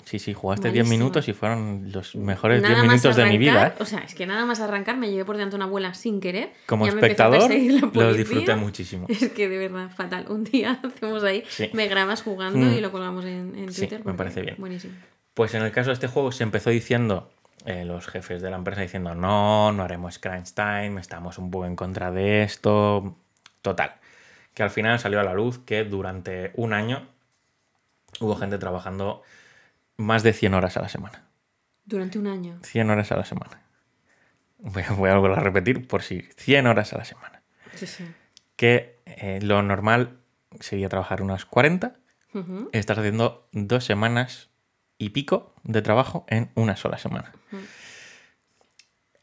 [0.04, 3.66] sí, sí, jugaste 10 minutos y fueron los mejores 10 minutos de mi vida.
[3.66, 3.72] ¿eh?
[3.80, 6.52] O sea, es que nada más arrancar me llevé por delante una abuela sin querer.
[6.66, 7.50] Como espectador,
[7.92, 9.08] lo disfruté muchísimo.
[9.14, 10.26] Es que de verdad, fatal.
[10.28, 12.82] Un día hacemos ahí, me grabas jugando y mm.
[12.82, 14.04] lo colgamos en, Twitter.
[14.04, 14.54] me parece bien.
[14.58, 14.94] Buenísimo.
[15.34, 17.32] Pues en el caso de este juego se empezó diciendo
[17.66, 21.66] eh, los jefes de la empresa diciendo no, no haremos crunch time, estamos un poco
[21.66, 23.16] en contra de esto.
[23.60, 23.94] Total.
[24.54, 27.08] Que al final salió a la luz que durante un año
[28.20, 29.22] hubo gente trabajando
[29.96, 31.24] más de 100 horas a la semana.
[31.84, 32.58] Durante un año.
[32.62, 33.60] 100 horas a la semana.
[34.58, 36.22] Voy a, volver a repetir por si.
[36.36, 37.42] 100 horas a la semana.
[37.74, 38.04] Sí, sí.
[38.56, 40.18] Que eh, lo normal
[40.60, 41.96] sería trabajar unas 40.
[42.72, 44.50] Estás haciendo dos semanas
[44.98, 47.32] y pico de trabajo en una sola semana.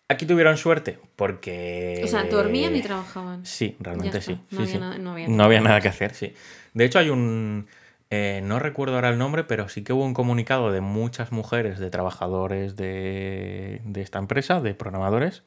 [0.08, 2.01] Aquí tuvieron suerte porque...
[2.06, 3.45] O sea, dormían y trabajaban.
[3.45, 4.39] Sí, realmente sí.
[4.51, 6.34] No, había Nada, no, había no, había nada que hacer, sí.
[6.73, 7.67] De hecho, hay un...
[8.13, 11.80] Eh, no recuerdo ahora el nombre, pero sí que hubo un comunicado de muchas mujeres,
[11.80, 15.43] de trabajadores de, esta empresa, de programadores,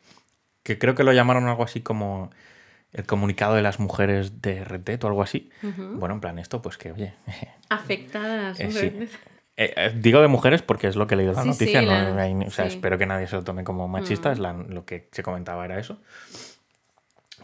[0.63, 2.31] que creo que lo llamaron algo así como
[2.95, 5.51] el comunicado de las mujeres de Red o algo así.
[5.77, 7.13] Bueno, en plan esto, pues que, oye...
[7.69, 8.59] Afectadas.
[9.57, 11.83] Eh, eh, digo de mujeres porque es lo que he leído en la noticia.
[12.47, 14.33] o sea, espero que nadie se lo tome como machista.
[14.33, 16.01] Es lo que se comentaba era eso.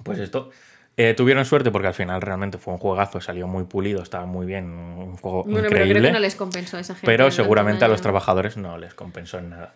[0.03, 0.51] Pues esto.
[0.97, 4.47] Eh, tuvieron suerte porque al final realmente fue un juegazo, salió muy pulido, estaba muy
[4.47, 5.69] bien, un juego increíble.
[5.71, 7.07] Pero creo que no les compensó a esa gente.
[7.07, 9.75] Pero seguramente a los trabajadores no les compensó en nada.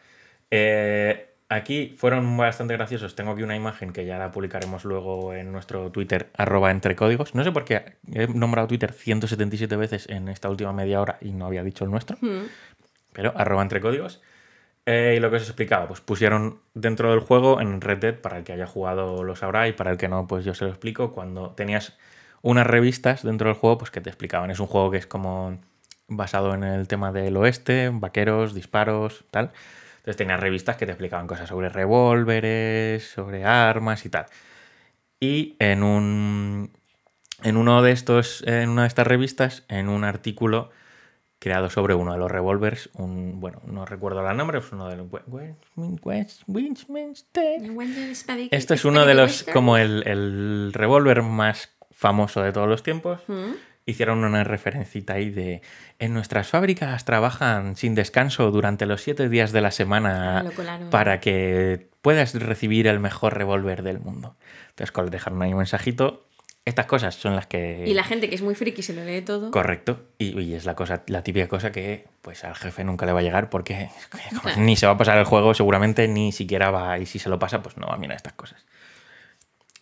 [0.51, 3.15] Eh, aquí fueron bastante graciosos.
[3.15, 7.35] Tengo aquí una imagen que ya la publicaremos luego en nuestro Twitter, arroba entre códigos.
[7.35, 11.33] No sé por qué he nombrado Twitter 177 veces en esta última media hora y
[11.33, 12.19] no había dicho el nuestro.
[12.21, 12.47] Hmm.
[13.13, 14.21] Pero arroba entre códigos.
[14.87, 18.39] Eh, y lo que os explicaba, pues pusieron dentro del juego en Red Dead, para
[18.39, 20.71] el que haya jugado lo sabrá y para el que no, pues yo se lo
[20.71, 21.97] explico, cuando tenías
[22.43, 24.51] unas revistas dentro del juego, pues que te explicaban.
[24.51, 25.59] Es un juego que es como
[26.09, 29.53] basado en el tema del oeste, vaqueros, disparos, tal.
[29.97, 34.27] Entonces tenías revistas que te explicaban cosas sobre revólveres, sobre armas y tal.
[35.21, 36.71] Y en un.
[37.43, 38.45] En uno de estos.
[38.47, 40.71] En una de estas revistas, en un artículo
[41.39, 44.97] creado sobre uno de los revólveres, un, bueno, no recuerdo el nombre, es uno de
[44.97, 45.07] los...
[48.51, 53.21] Esto es uno de los, como el, el revólver más famoso de todos los tiempos.
[53.29, 53.53] Mm.
[53.87, 55.61] Hicieron una referencita ahí de,
[55.99, 61.21] en nuestras fábricas trabajan sin descanso durante los siete días de la semana ah, para
[61.21, 64.37] que puedas recibir el mejor revólver del mundo.
[64.71, 66.27] Entonces, dejaron ahí un mensajito
[66.65, 67.85] estas cosas son las que...
[67.87, 69.51] Y la gente que es muy friki se lo lee todo.
[69.51, 70.01] Correcto.
[70.19, 73.23] Y, es la cosa, la típica cosa que pues al jefe nunca le va a
[73.23, 73.91] llegar porque
[74.57, 76.99] ni se va a pasar el juego seguramente, ni siquiera va...
[76.99, 78.65] Y si se lo pasa, pues no va a mirar estas cosas.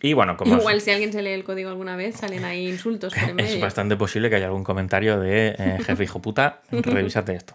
[0.00, 0.56] Y bueno, como...
[0.56, 3.14] Igual si alguien se lee el código alguna vez, salen ahí insultos.
[3.38, 7.54] es bastante posible que haya algún comentario de eh, jefe hijo puta, revísate esto.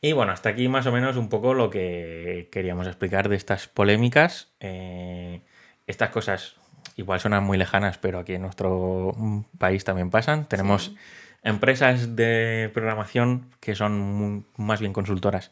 [0.00, 3.68] Y bueno, hasta aquí más o menos un poco lo que queríamos explicar de estas
[3.68, 4.52] polémicas.
[4.58, 5.42] Eh,
[5.86, 6.56] estas cosas
[6.96, 10.46] igual suenan muy lejanas, pero aquí en nuestro mm, país también pasan.
[10.46, 10.94] Tenemos
[11.42, 15.50] empresas de programación que son más bien consultoras,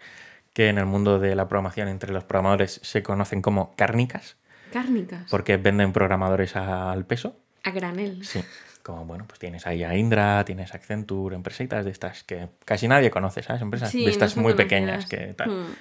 [0.52, 4.36] que en el mundo de la programación entre los programadores se conocen como cárnicas.
[4.72, 5.30] Cárnicas.
[5.30, 7.36] Porque venden programadores al peso.
[7.62, 8.24] A granel.
[8.24, 8.42] Sí.
[8.82, 13.10] Como, bueno, pues tienes ahí a Indra, tienes Accenture, empresitas de estas que casi nadie
[13.10, 13.62] conoce, ¿sabes?
[13.62, 15.50] Empresas de estas muy pequeñas que tal.
[15.50, 15.74] Hmm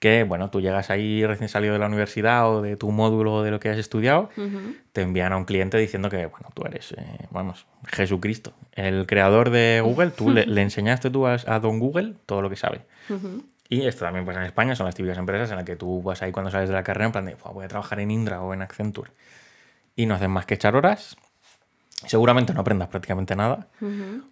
[0.00, 3.42] que, bueno, tú llegas ahí recién salido de la universidad o de tu módulo o
[3.42, 4.30] de lo que has estudiado,
[4.92, 9.50] te envían a un cliente diciendo que, bueno, tú eres, eh, vamos, Jesucristo, el creador
[9.50, 12.80] de Google, tú le, enseñaste tú a, Don Google todo lo que sabe.
[13.68, 16.22] Y esto también pues en España son las típicas empresas en las que tú vas
[16.22, 18.54] ahí cuando sales de la carrera en plan de, voy a trabajar en Indra o
[18.54, 19.12] en Accenture.
[19.96, 21.16] Y no hacen más que echar horas
[22.06, 23.68] Seguramente no aprendas prácticamente nada,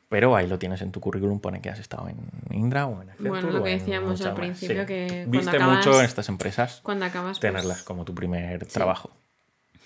[0.09, 2.17] pero ahí lo tienes en tu currículum, pone que has estado en
[2.51, 3.31] Indra o en Accenture.
[3.31, 7.41] Bueno, lo que decíamos al principio, que Viste mucho en estas empresas cuando acabas, pues
[7.41, 9.11] tenerlas como tu primer trabajo.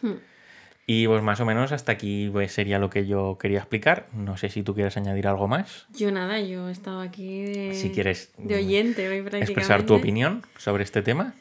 [0.01, 0.14] Hmm.
[0.87, 4.09] Y pues más o menos hasta aquí pues, sería lo que yo quería explicar.
[4.12, 5.87] No sé si tú quieres añadir algo más.
[5.95, 10.43] Yo nada, yo he estado aquí de, si quieres, de oyente hoy Expresar tu opinión
[10.59, 11.35] sobre este tema.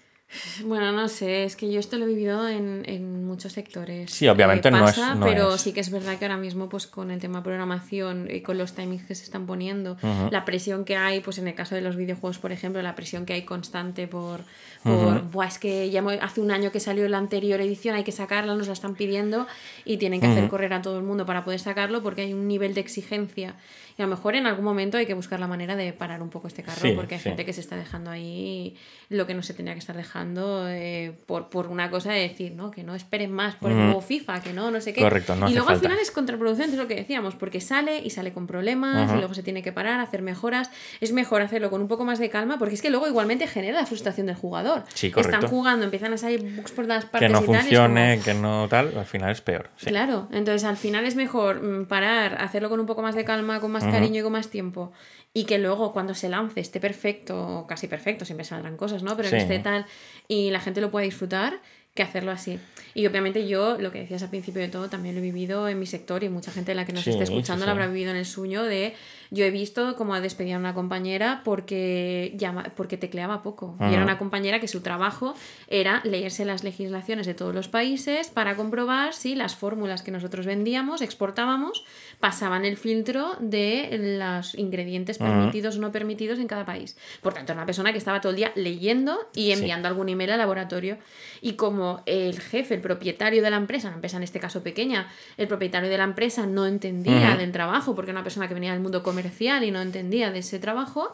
[0.66, 4.12] Bueno, no sé, es que yo esto lo he vivido en, en muchos sectores.
[4.12, 5.00] Sí, obviamente eh, no es.
[5.22, 8.58] pero sí que es verdad que ahora mismo, pues con el tema programación y con
[8.58, 9.98] los timings que se están poniendo,
[10.32, 13.26] la presión que hay, pues en el caso de los videojuegos, por ejemplo, la presión
[13.26, 14.42] que hay constante por.
[14.84, 18.56] Por es que ya hace un año que salió la anterior edición, hay que sacarla,
[18.56, 19.48] nos la están pidiendo
[19.86, 22.48] y tienen que hacer correr a todo el mundo para poder sacarlo porque hay un
[22.48, 23.56] nivel de exigencia
[23.98, 26.30] y a lo mejor en algún momento hay que buscar la manera de parar un
[26.30, 28.76] poco este carro, porque hay gente que se está dejando ahí
[29.10, 32.54] lo que no se tenía que estar dejando eh, por, por, una cosa de decir,
[32.54, 32.72] ¿no?
[32.72, 35.02] Que no esperen más por el nuevo FIFA, que no, no sé qué.
[35.02, 38.32] Correcto, y luego al final es contraproducente, es lo que decíamos, porque sale y sale
[38.32, 40.70] con problemas, y luego se tiene que parar, hacer mejoras.
[41.02, 43.80] Es mejor hacerlo con un poco más de calma, porque es que luego igualmente genera
[43.82, 44.71] la frustración del jugador.
[44.94, 47.28] Sí, Están jugando, empiezan a salir bugs por todas partes.
[47.28, 49.70] Que no funcione, que no tal, al final es peor.
[49.78, 53.60] Claro, entonces al final es mejor mm, parar, hacerlo con un poco más de calma,
[53.60, 54.92] con más cariño y con más tiempo
[55.34, 59.16] y que luego cuando se lance esté perfecto, casi perfecto, siempre saldrán cosas, ¿no?
[59.16, 59.86] Pero que esté tal
[60.28, 61.62] y la gente lo pueda disfrutar,
[61.94, 62.60] que hacerlo así.
[62.94, 65.80] Y obviamente yo, lo que decías al principio de todo, también lo he vivido en
[65.80, 68.26] mi sector y mucha gente la que nos esté escuchando lo habrá vivido en el
[68.26, 68.94] suyo de
[69.32, 73.78] yo he visto cómo despedían a una compañera porque, llama, porque tecleaba poco.
[73.80, 75.34] Y era una compañera que su trabajo
[75.68, 80.46] era leerse las legislaciones de todos los países para comprobar si las fórmulas que nosotros
[80.46, 81.86] vendíamos, exportábamos,
[82.20, 86.98] pasaban el filtro de los ingredientes permitidos o no permitidos en cada país.
[87.22, 90.32] Por tanto, era una persona que estaba todo el día leyendo y enviando algún email
[90.32, 90.98] al laboratorio.
[91.40, 95.08] Y como el jefe, el propietario de la empresa, una empresa en este caso pequeña,
[95.38, 98.74] el propietario de la empresa no entendía del trabajo, porque era una persona que venía
[98.74, 99.21] del mundo comercial,
[99.64, 101.12] y no entendía de ese trabajo,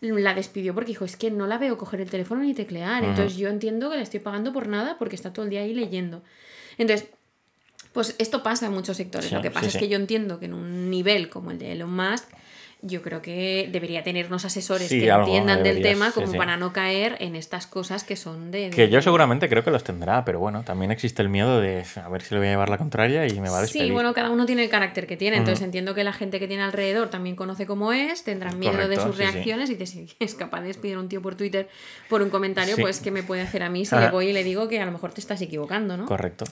[0.00, 3.04] la despidió porque dijo, es que no la veo coger el teléfono ni teclear.
[3.04, 5.74] Entonces yo entiendo que le estoy pagando por nada porque está todo el día ahí
[5.74, 6.22] leyendo.
[6.78, 7.08] Entonces,
[7.92, 9.32] pues esto pasa en muchos sectores.
[9.32, 11.94] Lo que pasa es que yo entiendo que en un nivel como el de Elon
[11.94, 12.28] Musk,
[12.82, 17.16] yo creo que debería tener unos asesores que entiendan del tema como para no caer
[17.20, 20.62] en estas cosas que son de, Que yo seguramente creo que los tendrá, pero bueno,
[20.62, 23.40] también existe el miedo de a ver si le voy a llevar la contraria y
[23.40, 23.86] me va a despedir.
[23.86, 26.46] Sí, bueno, cada uno tiene el carácter que tiene, entonces entiendo que la gente que
[26.48, 30.60] tiene alrededor también conoce cómo es, tendrán miedo de sus reacciones y si es capaz
[30.60, 31.68] de despedir a un tío por Twitter
[32.08, 34.44] por un comentario, pues ¿qué me puede hacer a mí si le voy y le
[34.44, 36.06] digo que a lo mejor te estás equivocando, ¿no?
[36.06, 36.44] Correcto.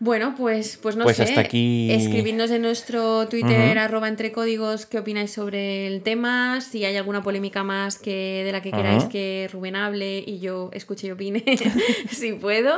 [0.00, 1.24] Bueno, pues, pues no pues sé.
[1.24, 1.90] Hasta aquí...
[1.90, 7.22] Escribidnos en nuestro Twitter, arroba entre códigos, qué opináis sobre el tema, si hay alguna
[7.22, 11.42] polémica más que de la que queráis que Rubén hable y yo escuche y opine,
[12.10, 12.74] si puedo.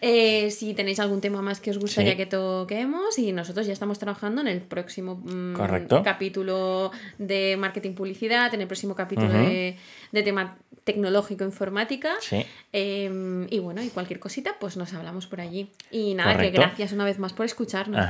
[0.00, 3.98] Eh, si tenéis algún tema más que os gustaría que toquemos y nosotros ya estamos
[4.00, 5.54] trabajando en el próximo mm,
[6.02, 9.76] capítulo de marketing publicidad, en el próximo capítulo de,
[10.10, 12.14] de tema tecnológico informática.
[12.20, 12.46] Sí.
[12.72, 15.70] Em, y bueno, y cualquier cosita, pues nos hablamos por allí.
[15.90, 18.06] Y nada, que gracias una vez más por escucharnos.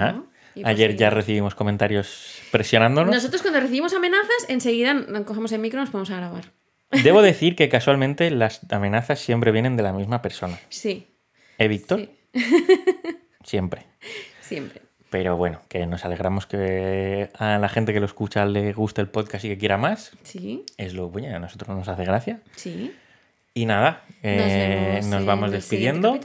[0.54, 3.12] Pues Ayer ya recibimos comentarios presionándonos.
[3.12, 4.94] Nosotros cuando recibimos amenazas, enseguida
[5.24, 6.52] cogemos el micro y nos ponemos a grabar.
[7.02, 10.58] Debo decir que casualmente las amenazas siempre vienen de la misma persona.
[10.68, 11.08] Sí.
[11.58, 12.08] ¿Eh, Víctor?
[13.44, 13.86] Siempre.
[14.40, 14.83] Siempre.
[15.14, 19.08] Pero bueno, que nos alegramos que a la gente que lo escucha le guste el
[19.08, 20.10] podcast y que quiera más.
[20.24, 20.64] Sí.
[20.76, 22.40] Es lo bueno, a nosotros nos hace gracia.
[22.56, 22.92] Sí.
[23.54, 26.18] Y nada, eh, nos, vamos despidiendo.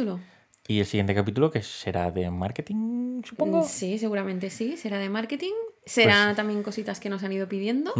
[0.67, 3.63] Y el siguiente capítulo que será de marketing, supongo.
[3.63, 5.53] Sí, seguramente sí, será de marketing.
[5.85, 7.93] Será pues también cositas que nos han ido pidiendo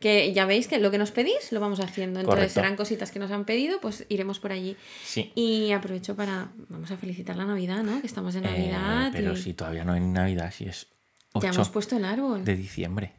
[0.00, 2.18] que ya veis que lo que nos pedís lo vamos haciendo.
[2.18, 4.76] Entonces serán cositas que nos han pedido, pues iremos por allí.
[5.04, 5.30] Sí.
[5.36, 8.00] Y aprovecho para, vamos a felicitar la Navidad, ¿no?
[8.00, 9.10] Que estamos en eh, Navidad.
[9.12, 10.88] pero si todavía no hay Navidad, si es
[11.34, 12.44] 8 ya hemos puesto el árbol.
[12.44, 13.12] De diciembre.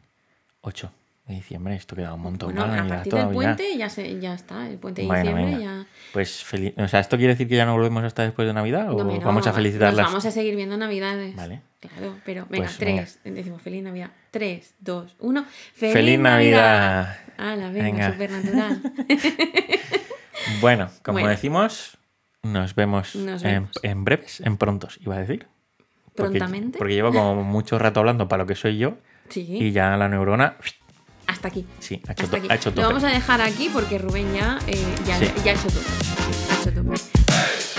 [0.60, 0.92] 8
[1.26, 2.54] de diciembre, esto queda un montón.
[2.54, 5.86] Bueno, a partir del puente ya, se, ya está, el puente de diciembre ya...
[6.12, 6.44] Pues,
[6.76, 9.46] o sea, ¿esto quiere decir que ya no volvemos hasta después de Navidad o vamos
[9.46, 9.96] a felicitarlas?
[9.96, 11.36] Nos vamos a seguir viendo Navidades.
[11.36, 11.62] Vale.
[11.80, 14.10] Claro, pero venga, pues, tres, decimos feliz Navidad.
[14.30, 15.44] Tres, dos, uno.
[15.74, 17.16] ¡Feliz, ¡Feliz Navidad!
[17.38, 17.72] Navidad!
[17.72, 18.12] venga, venga.
[18.12, 18.82] supernatural.
[20.60, 21.98] bueno, como decimos,
[22.42, 25.46] nos vemos, En, breves, en prontos, iba a decir.
[26.14, 26.78] ¿Prontamente?
[26.78, 28.98] Porque llevo como mucho rato hablando para lo que soy yo.
[29.28, 29.46] Sí.
[29.48, 30.56] Y ya la neurona
[31.32, 31.66] hasta aquí.
[31.80, 32.82] Sí, ha hecho, todo.
[32.82, 35.82] Lo vamos a dejar aquí porque Rubén ya, eh, ya, ya ha hecho todo.
[36.50, 37.71] Ha hecho todo.